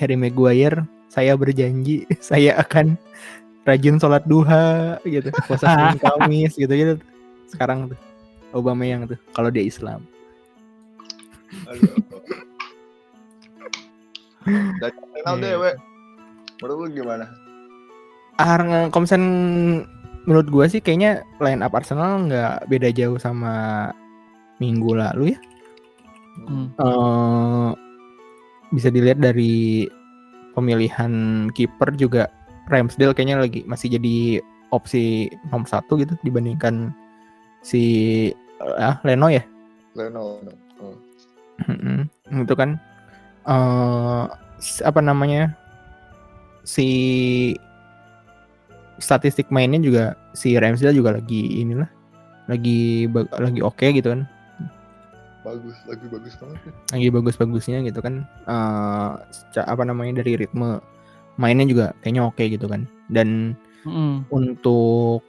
[0.00, 0.80] Harry Maguire,
[1.12, 2.96] saya berjanji saya akan
[3.68, 6.94] rajin sholat duha gitu, puasa Senin Kamis gitu gitu.
[7.52, 7.98] Sekarang tuh
[8.56, 10.00] Aubameyang tuh kalau dia Islam.
[11.68, 11.92] Aduh.
[14.80, 15.52] Dan Ronaldo Iya.
[15.52, 15.72] ya, we.
[16.64, 17.24] Menurut lu gimana?
[18.40, 19.28] Ah, misalnya
[20.24, 23.88] menurut gua sih kayaknya line up Arsenal nggak beda jauh sama
[24.56, 25.38] minggu lalu ya.
[26.48, 26.72] Hmm.
[26.72, 27.89] eh
[28.70, 29.86] bisa dilihat dari
[30.54, 32.30] pemilihan kiper juga
[32.70, 34.38] Ramsdale kayaknya lagi masih jadi
[34.70, 36.94] opsi nomor satu gitu dibandingkan
[37.66, 37.82] si
[38.78, 39.42] ah Leno ya
[39.98, 40.38] Leno.
[40.78, 40.94] Oh.
[41.66, 42.06] Mm-mm.
[42.46, 42.78] itu kan
[43.50, 44.24] eh
[44.62, 45.50] s- apa namanya
[46.62, 46.88] si
[49.02, 50.04] statistik mainnya juga
[50.36, 51.88] si Ramsdale juga lagi inilah
[52.46, 54.29] lagi lagi oke gitu kan
[55.40, 56.72] Bagus, lagi bagus banget ya.
[56.92, 60.84] lagi bagus-bagusnya gitu kan eh seca- apa namanya dari ritme
[61.34, 64.28] mainnya juga kayaknya oke gitu kan dan Mm-mm.
[64.28, 65.24] untuk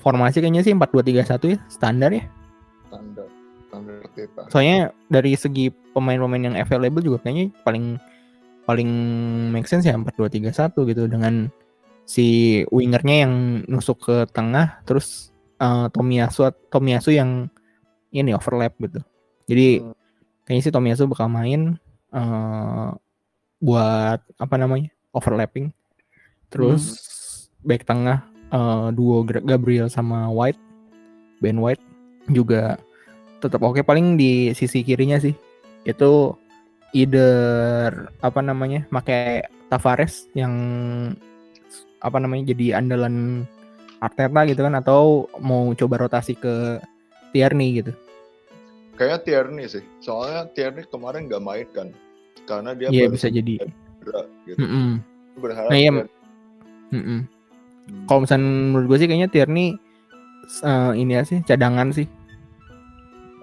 [0.00, 2.24] formasi kayaknya sih 4-2-3-1 ya standar ya
[2.88, 3.26] Standar.
[3.68, 4.40] Standar kita.
[4.48, 8.00] soalnya dari segi pemain-pemain yang available juga kayaknya paling
[8.64, 8.90] paling
[9.52, 11.52] make sense ya 4-2-3-1 gitu dengan
[12.02, 12.26] si
[12.70, 13.34] wingernya yang
[13.66, 15.28] nusuk ke tengah terus
[15.58, 17.52] eh, Tomiyasu Tomiyasu yang
[18.16, 19.00] ini overlap gitu.
[19.46, 19.92] Jadi Hmm.
[20.46, 21.76] kayaknya sih Tomiyasu bakal main
[22.14, 22.88] eh,
[23.60, 25.72] buat apa namanya overlapping.
[26.48, 26.82] Terus
[27.60, 30.60] back tengah eh, duo Gabriel sama White
[31.42, 31.82] Ben White
[32.32, 32.80] juga
[33.42, 33.84] tetap oke.
[33.84, 35.36] Paling di sisi kirinya sih
[35.86, 36.34] itu
[36.94, 40.54] either apa namanya pakai Tavares yang
[41.98, 43.44] apa namanya jadi andalan
[43.98, 46.78] Arteta gitu kan atau mau coba rotasi ke
[47.34, 47.92] Tierney gitu
[48.96, 49.84] Kayaknya Tierney sih.
[50.00, 51.88] Soalnya Tierney kemarin nggak main kan.
[52.44, 54.56] Karena dia baru bisa jadi cedera gitu.
[55.36, 56.14] Berharap Nah, iya, Tierney-.
[56.86, 57.22] Hmm.
[58.06, 59.74] kalau misalnya menurut gue sih kayaknya Tierney
[60.62, 62.06] eh, ini ya sih cadangan sih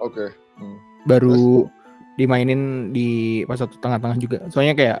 [0.00, 0.32] Oke.
[0.56, 0.76] Hmm.
[1.04, 1.68] baru
[2.16, 4.38] dimainin di pas satu tengah-tengah juga.
[4.48, 4.98] Soalnya kayak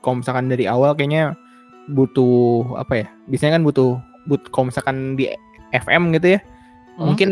[0.00, 1.32] kalau misalkan dari awal kayaknya
[1.90, 3.06] butuh apa ya?
[3.26, 3.90] Biasanya kan butuh
[4.28, 5.28] but kalau misalkan di
[5.72, 6.40] FM gitu ya,
[6.94, 7.10] Hmm.
[7.10, 7.30] mungkin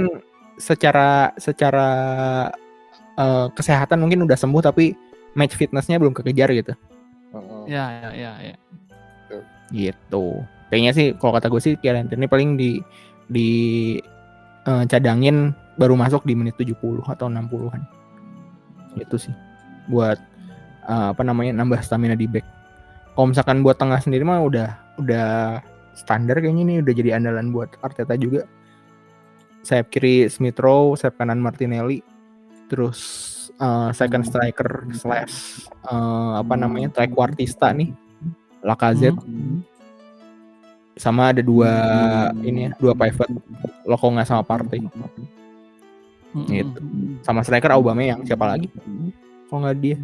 [0.57, 1.89] secara secara
[3.17, 4.97] eh, kesehatan mungkin udah sembuh tapi
[5.37, 6.73] match fitnessnya belum kekejar gitu.
[7.33, 7.63] Heeh.
[7.73, 8.57] Ya, ya, ya, ya.
[9.73, 10.25] Gitu.
[10.69, 12.81] Kayaknya sih kalau kata gue sih Kieran Tierney paling di
[13.29, 13.51] di
[14.69, 16.77] eh, cadangin baru masuk di menit 70
[17.09, 17.83] atau 60-an.
[19.01, 19.33] Itu sih
[19.89, 20.21] buat
[20.89, 22.45] eh, apa namanya nambah stamina di back.
[23.13, 24.69] Kalau misalkan buat tengah sendiri mah udah
[25.01, 25.61] udah
[25.93, 28.49] standar kayaknya ini udah jadi andalan buat Arteta juga.
[29.63, 32.03] Sayap kiri Smith Rowe, sayap kanan Martinelli,
[32.67, 32.99] terus
[33.57, 37.91] eh, second striker slash eh, apa namanya trequartista nih,
[38.63, 39.63] Lacazette Hmm.
[40.93, 41.73] sama ada dua
[42.45, 43.25] ini ya dua pivot
[43.89, 46.47] Lokonga sama Partey Mm-mm.
[46.53, 46.81] Gitu.
[47.25, 48.69] sama striker Aubameyang siapa lagi
[49.49, 49.97] kalau nggak dia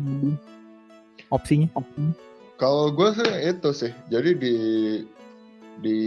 [1.28, 1.68] opsinya
[2.59, 3.92] Kalau gue sih itu sih.
[4.11, 4.54] Jadi di
[5.78, 5.98] di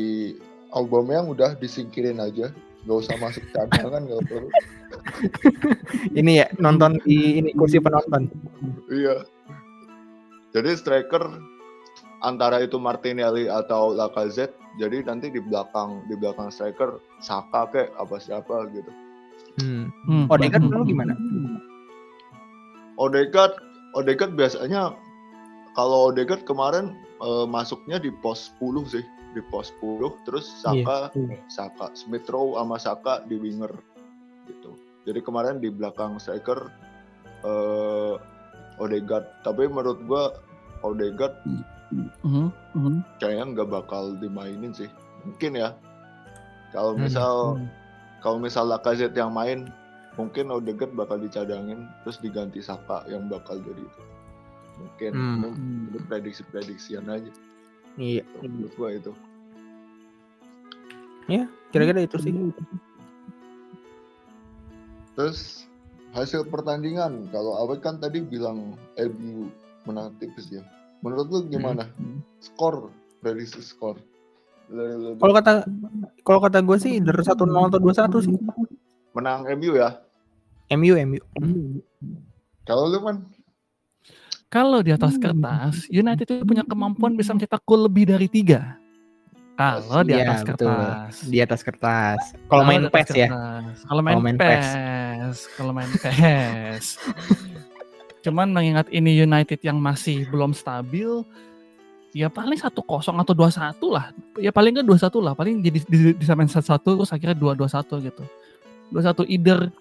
[0.75, 2.51] Aubameyang udah disingkirin aja.
[2.81, 4.49] Gak usah masuk cadangan gak perlu.
[6.19, 8.27] Ini ya nonton di ini kursi penonton.
[8.89, 9.23] Iya.
[10.51, 11.23] Jadi striker
[12.25, 14.57] antara itu Martinelli atau Lacazette.
[14.79, 18.91] Jadi nanti di belakang di belakang striker Saka kayak apa siapa gitu.
[19.61, 19.91] Hmm.
[20.07, 20.25] Hmm.
[20.31, 20.71] Odegaard Hmm.
[20.73, 21.13] dulu gimana?
[22.97, 23.53] Odegaard
[23.93, 24.95] Odegaard biasanya
[25.75, 31.11] kalau Odegaard kemarin eh, masuknya di pos 10 sih, di pos 10 terus Saka
[31.47, 33.71] Saka Smith Rowe sama Saka di winger
[34.47, 34.75] gitu.
[35.07, 36.69] Jadi kemarin di belakang striker
[37.41, 38.15] eh
[38.79, 40.33] Odegaard, tapi menurut gua
[40.81, 41.37] Odegaard
[42.23, 42.47] Mhm.
[42.73, 42.95] Mhm.
[43.19, 44.87] kayaknya nggak bakal dimainin sih.
[45.27, 45.75] Mungkin ya.
[46.71, 47.03] Kalau Hmm.
[47.03, 47.67] misal Hmm.
[48.23, 49.67] kalau misal Lacazette yang main,
[50.15, 54.03] mungkin Odegaard bakal dicadangin terus diganti Saka yang bakal jadi itu.
[54.81, 55.89] Mungkin Hmm.
[55.91, 57.31] itu prediksi-prediksian aja.
[57.99, 58.23] Iya.
[58.43, 59.11] Menurut gua itu.
[61.71, 62.35] Kira-kira itu sih.
[65.15, 65.63] Terus
[66.11, 69.47] hasil pertandingan kalau awet kan tadi bilang MU
[69.87, 70.63] menang tipis ya.
[70.99, 71.87] Menurut lu gimana?
[71.95, 72.19] Hmm.
[72.43, 72.91] Skor
[73.23, 73.95] prediksi skor.
[75.19, 75.63] Kalau kata
[76.27, 78.35] kalau kata gue sih dari 1-0 atau 2-1 sih.
[79.15, 79.99] menang MU ya.
[80.75, 81.19] MU MU.
[82.67, 83.23] Kalau lu kan
[84.51, 88.75] Kalau di atas kertas, United itu punya kemampuan bisa mencetak gol lebih dari tiga.
[89.55, 90.67] Kalau di Iya, atas betul.
[90.67, 91.13] kertas.
[91.23, 92.21] Di atas kertas.
[92.51, 93.27] Kalau main di atas PES ya.
[93.87, 95.37] Kalau main, main PES.
[95.55, 96.85] Kalau main PES.
[98.27, 101.23] Cuman mengingat ini United yang masih belum stabil,
[102.11, 104.11] ya paling satu kosong atau dua satu lah.
[104.35, 105.31] Ya paling nggak dua satu lah.
[105.31, 108.27] Paling jadi di- main satu satu terus akhirnya dua dua satu gitu.
[108.91, 109.71] Dua satu either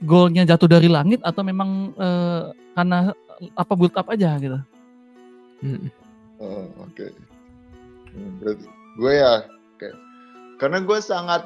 [0.00, 2.42] golnya jatuh dari langit atau memang eh,
[2.72, 3.12] karena
[3.52, 4.56] apa build up aja gitu.
[5.60, 5.88] Hmm.
[6.36, 7.06] Oh, oke.
[8.10, 8.64] Hmm, Berarti
[8.96, 9.88] gue ya, oke.
[10.56, 11.42] Karena gue sangat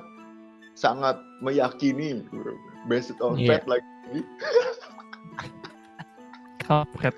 [0.73, 2.55] sangat meyakini bro.
[2.89, 3.55] based on Iya.
[3.55, 4.23] fact like ini.
[6.63, 7.15] Kampret.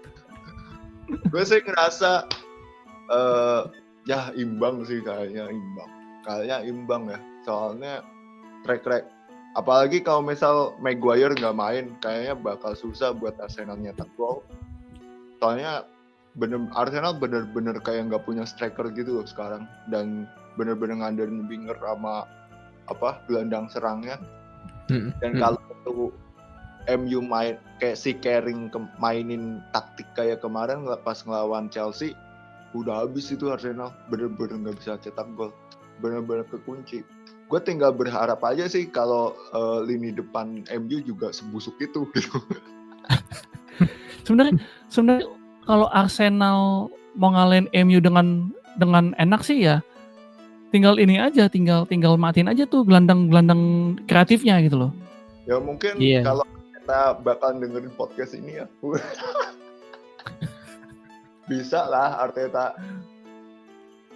[1.29, 2.25] gue sih ngerasa
[3.13, 3.63] eh
[4.05, 5.91] ya imbang sih kayaknya imbang.
[6.25, 7.19] Kayaknya imbang ya.
[7.43, 7.93] Soalnya
[8.65, 9.05] track track
[9.53, 14.41] apalagi kalau misal Maguire nggak main kayaknya bakal susah buat Arsenal nyetak gol.
[15.43, 15.83] Soalnya
[16.39, 19.67] bener Arsenal bener-bener kayak nggak punya striker gitu loh sekarang.
[19.91, 22.31] Dan bener-bener ngandelin winger sama
[22.87, 24.23] apa gelandang serangnya.
[24.91, 25.15] Hmm.
[25.23, 25.43] dan Hmm.
[25.43, 25.95] kalau itu
[26.91, 32.15] MU main kayak si Kering ke- mainin taktik kayak kemarin pas ngelawan Chelsea
[32.75, 33.91] udah habis itu Arsenal.
[34.11, 35.51] Bener-bener nggak bisa cetak gol.
[35.99, 37.03] Bener-bener kekunci.
[37.47, 42.39] Gue tinggal berharap aja sih kalau eh, lini depan MU juga sebusuk itu gitu
[44.23, 44.55] Sebenarnya
[44.87, 45.27] sebenarnya
[45.63, 48.51] kalau Arsenal mau ngalahin MU dengan
[48.81, 49.85] dengan enak sih ya
[50.73, 54.93] tinggal ini aja tinggal tinggal matiin aja tuh gelandang-gelandang kreatifnya gitu loh.
[55.45, 56.25] ya mungkin Iya.
[56.25, 58.67] kalau kita bakal dengerin podcast ini ya
[61.51, 62.73] bisa lah Arteta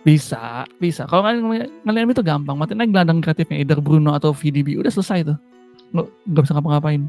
[0.06, 1.02] Bisa, bisa.
[1.10, 2.54] Kalau ngalahin ngalahin itu gampang.
[2.54, 5.34] Matiin aja gelandang kreatifnya either Bruno atau VDB udah selesai tuh.
[5.90, 7.02] Nggak, nggak bisa ngapa-ngapain.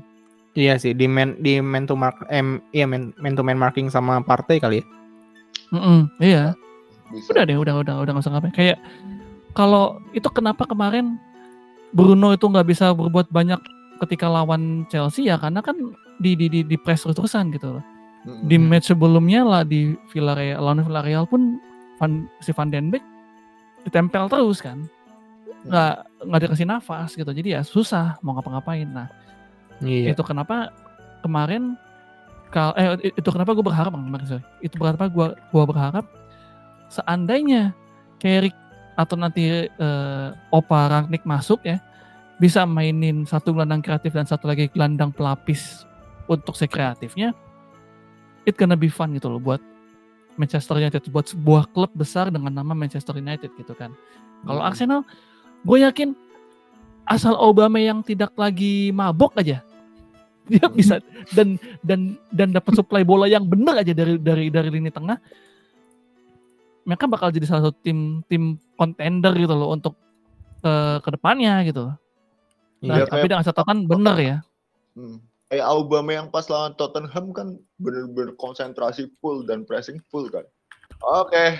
[0.57, 3.93] Iya sih di man di man to mark em iya man, man to man marking
[3.93, 4.85] sama partai kali ya.
[5.69, 6.57] Mm-mm, iya.
[7.13, 8.55] bisa Udah deh, udah udah udah nggak usah ngapain.
[8.57, 8.77] Kayak
[9.53, 11.21] kalau itu kenapa kemarin
[11.93, 13.61] Bruno itu nggak bisa berbuat banyak
[14.01, 15.77] ketika lawan Chelsea ya karena kan
[16.17, 17.83] di di di, di press terus-terusan gitu loh.
[18.25, 18.49] Mm-mm.
[18.49, 21.61] Di match sebelumnya lah di Villarreal lawan Villarreal pun
[22.01, 23.05] Van, si Van den Beek
[23.85, 24.89] ditempel terus kan.
[25.69, 25.93] Nggak
[26.25, 27.29] nggak dikasih nafas gitu.
[27.29, 28.89] Jadi ya susah mau ngapa-ngapain.
[28.89, 29.07] Nah,
[29.83, 30.13] Iya.
[30.13, 30.73] itu kenapa
[31.21, 31.77] kemarin
[32.49, 34.45] kal eh itu kenapa gue berharap Bang, kemarin, sorry.
[34.63, 36.05] itu kenapa gue gua berharap
[36.87, 37.75] seandainya
[38.17, 38.55] Carrick
[38.97, 41.77] atau nanti eh, Opa Rangnick masuk ya
[42.39, 45.85] bisa mainin satu gelandang kreatif dan satu lagi gelandang pelapis
[46.29, 47.33] untuk si kreatifnya
[48.47, 49.61] it gonna be fun gitu loh buat
[50.37, 53.91] Manchester United buat sebuah klub besar dengan nama Manchester United gitu kan
[54.45, 54.69] kalau Mm-mm.
[54.69, 55.01] Arsenal
[55.65, 56.13] gue yakin
[57.07, 59.63] asal Obama yang tidak lagi mabok aja
[60.51, 64.87] dia bisa dan dan dan dapat supply bola yang benar aja dari dari dari lini
[64.87, 65.19] tengah
[66.83, 69.99] mereka bakal jadi salah satu tim tim contender gitu loh untuk
[70.57, 71.91] ke ke depannya gitu.
[72.79, 74.37] Nah, Iya, tapi kayak- dengan catatan benar ya.
[74.95, 75.19] Hmm.
[75.47, 80.43] Kayak Aubameyang pas lawan Tottenham kan bener-bener konsentrasi full dan pressing full kan.
[81.03, 81.59] Oke,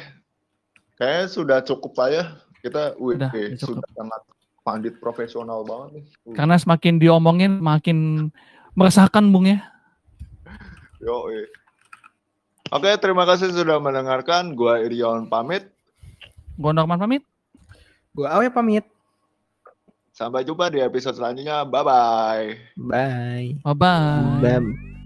[0.96, 2.40] kayaknya sudah cukup aja.
[2.60, 3.84] Kita wih, Udah, udah cukup.
[3.84, 4.22] sudah sangat
[4.68, 6.06] pandit profesional banget nih.
[6.28, 8.28] Uh, Karena semakin diomongin makin
[8.76, 9.64] meresahkan Bung ya.
[11.00, 11.48] Yo, eh.
[12.76, 14.52] Oke, terima kasih sudah mendengarkan.
[14.52, 15.72] Gua Irion pamit.
[16.60, 17.24] Gua Norman pamit.
[18.12, 18.84] Gua Awe pamit.
[20.12, 21.64] Sampai jumpa di episode selanjutnya.
[21.64, 22.76] Bye-bye.
[22.76, 23.62] Bye.
[23.64, 24.60] Bye bye.
[24.60, 24.97] Bye.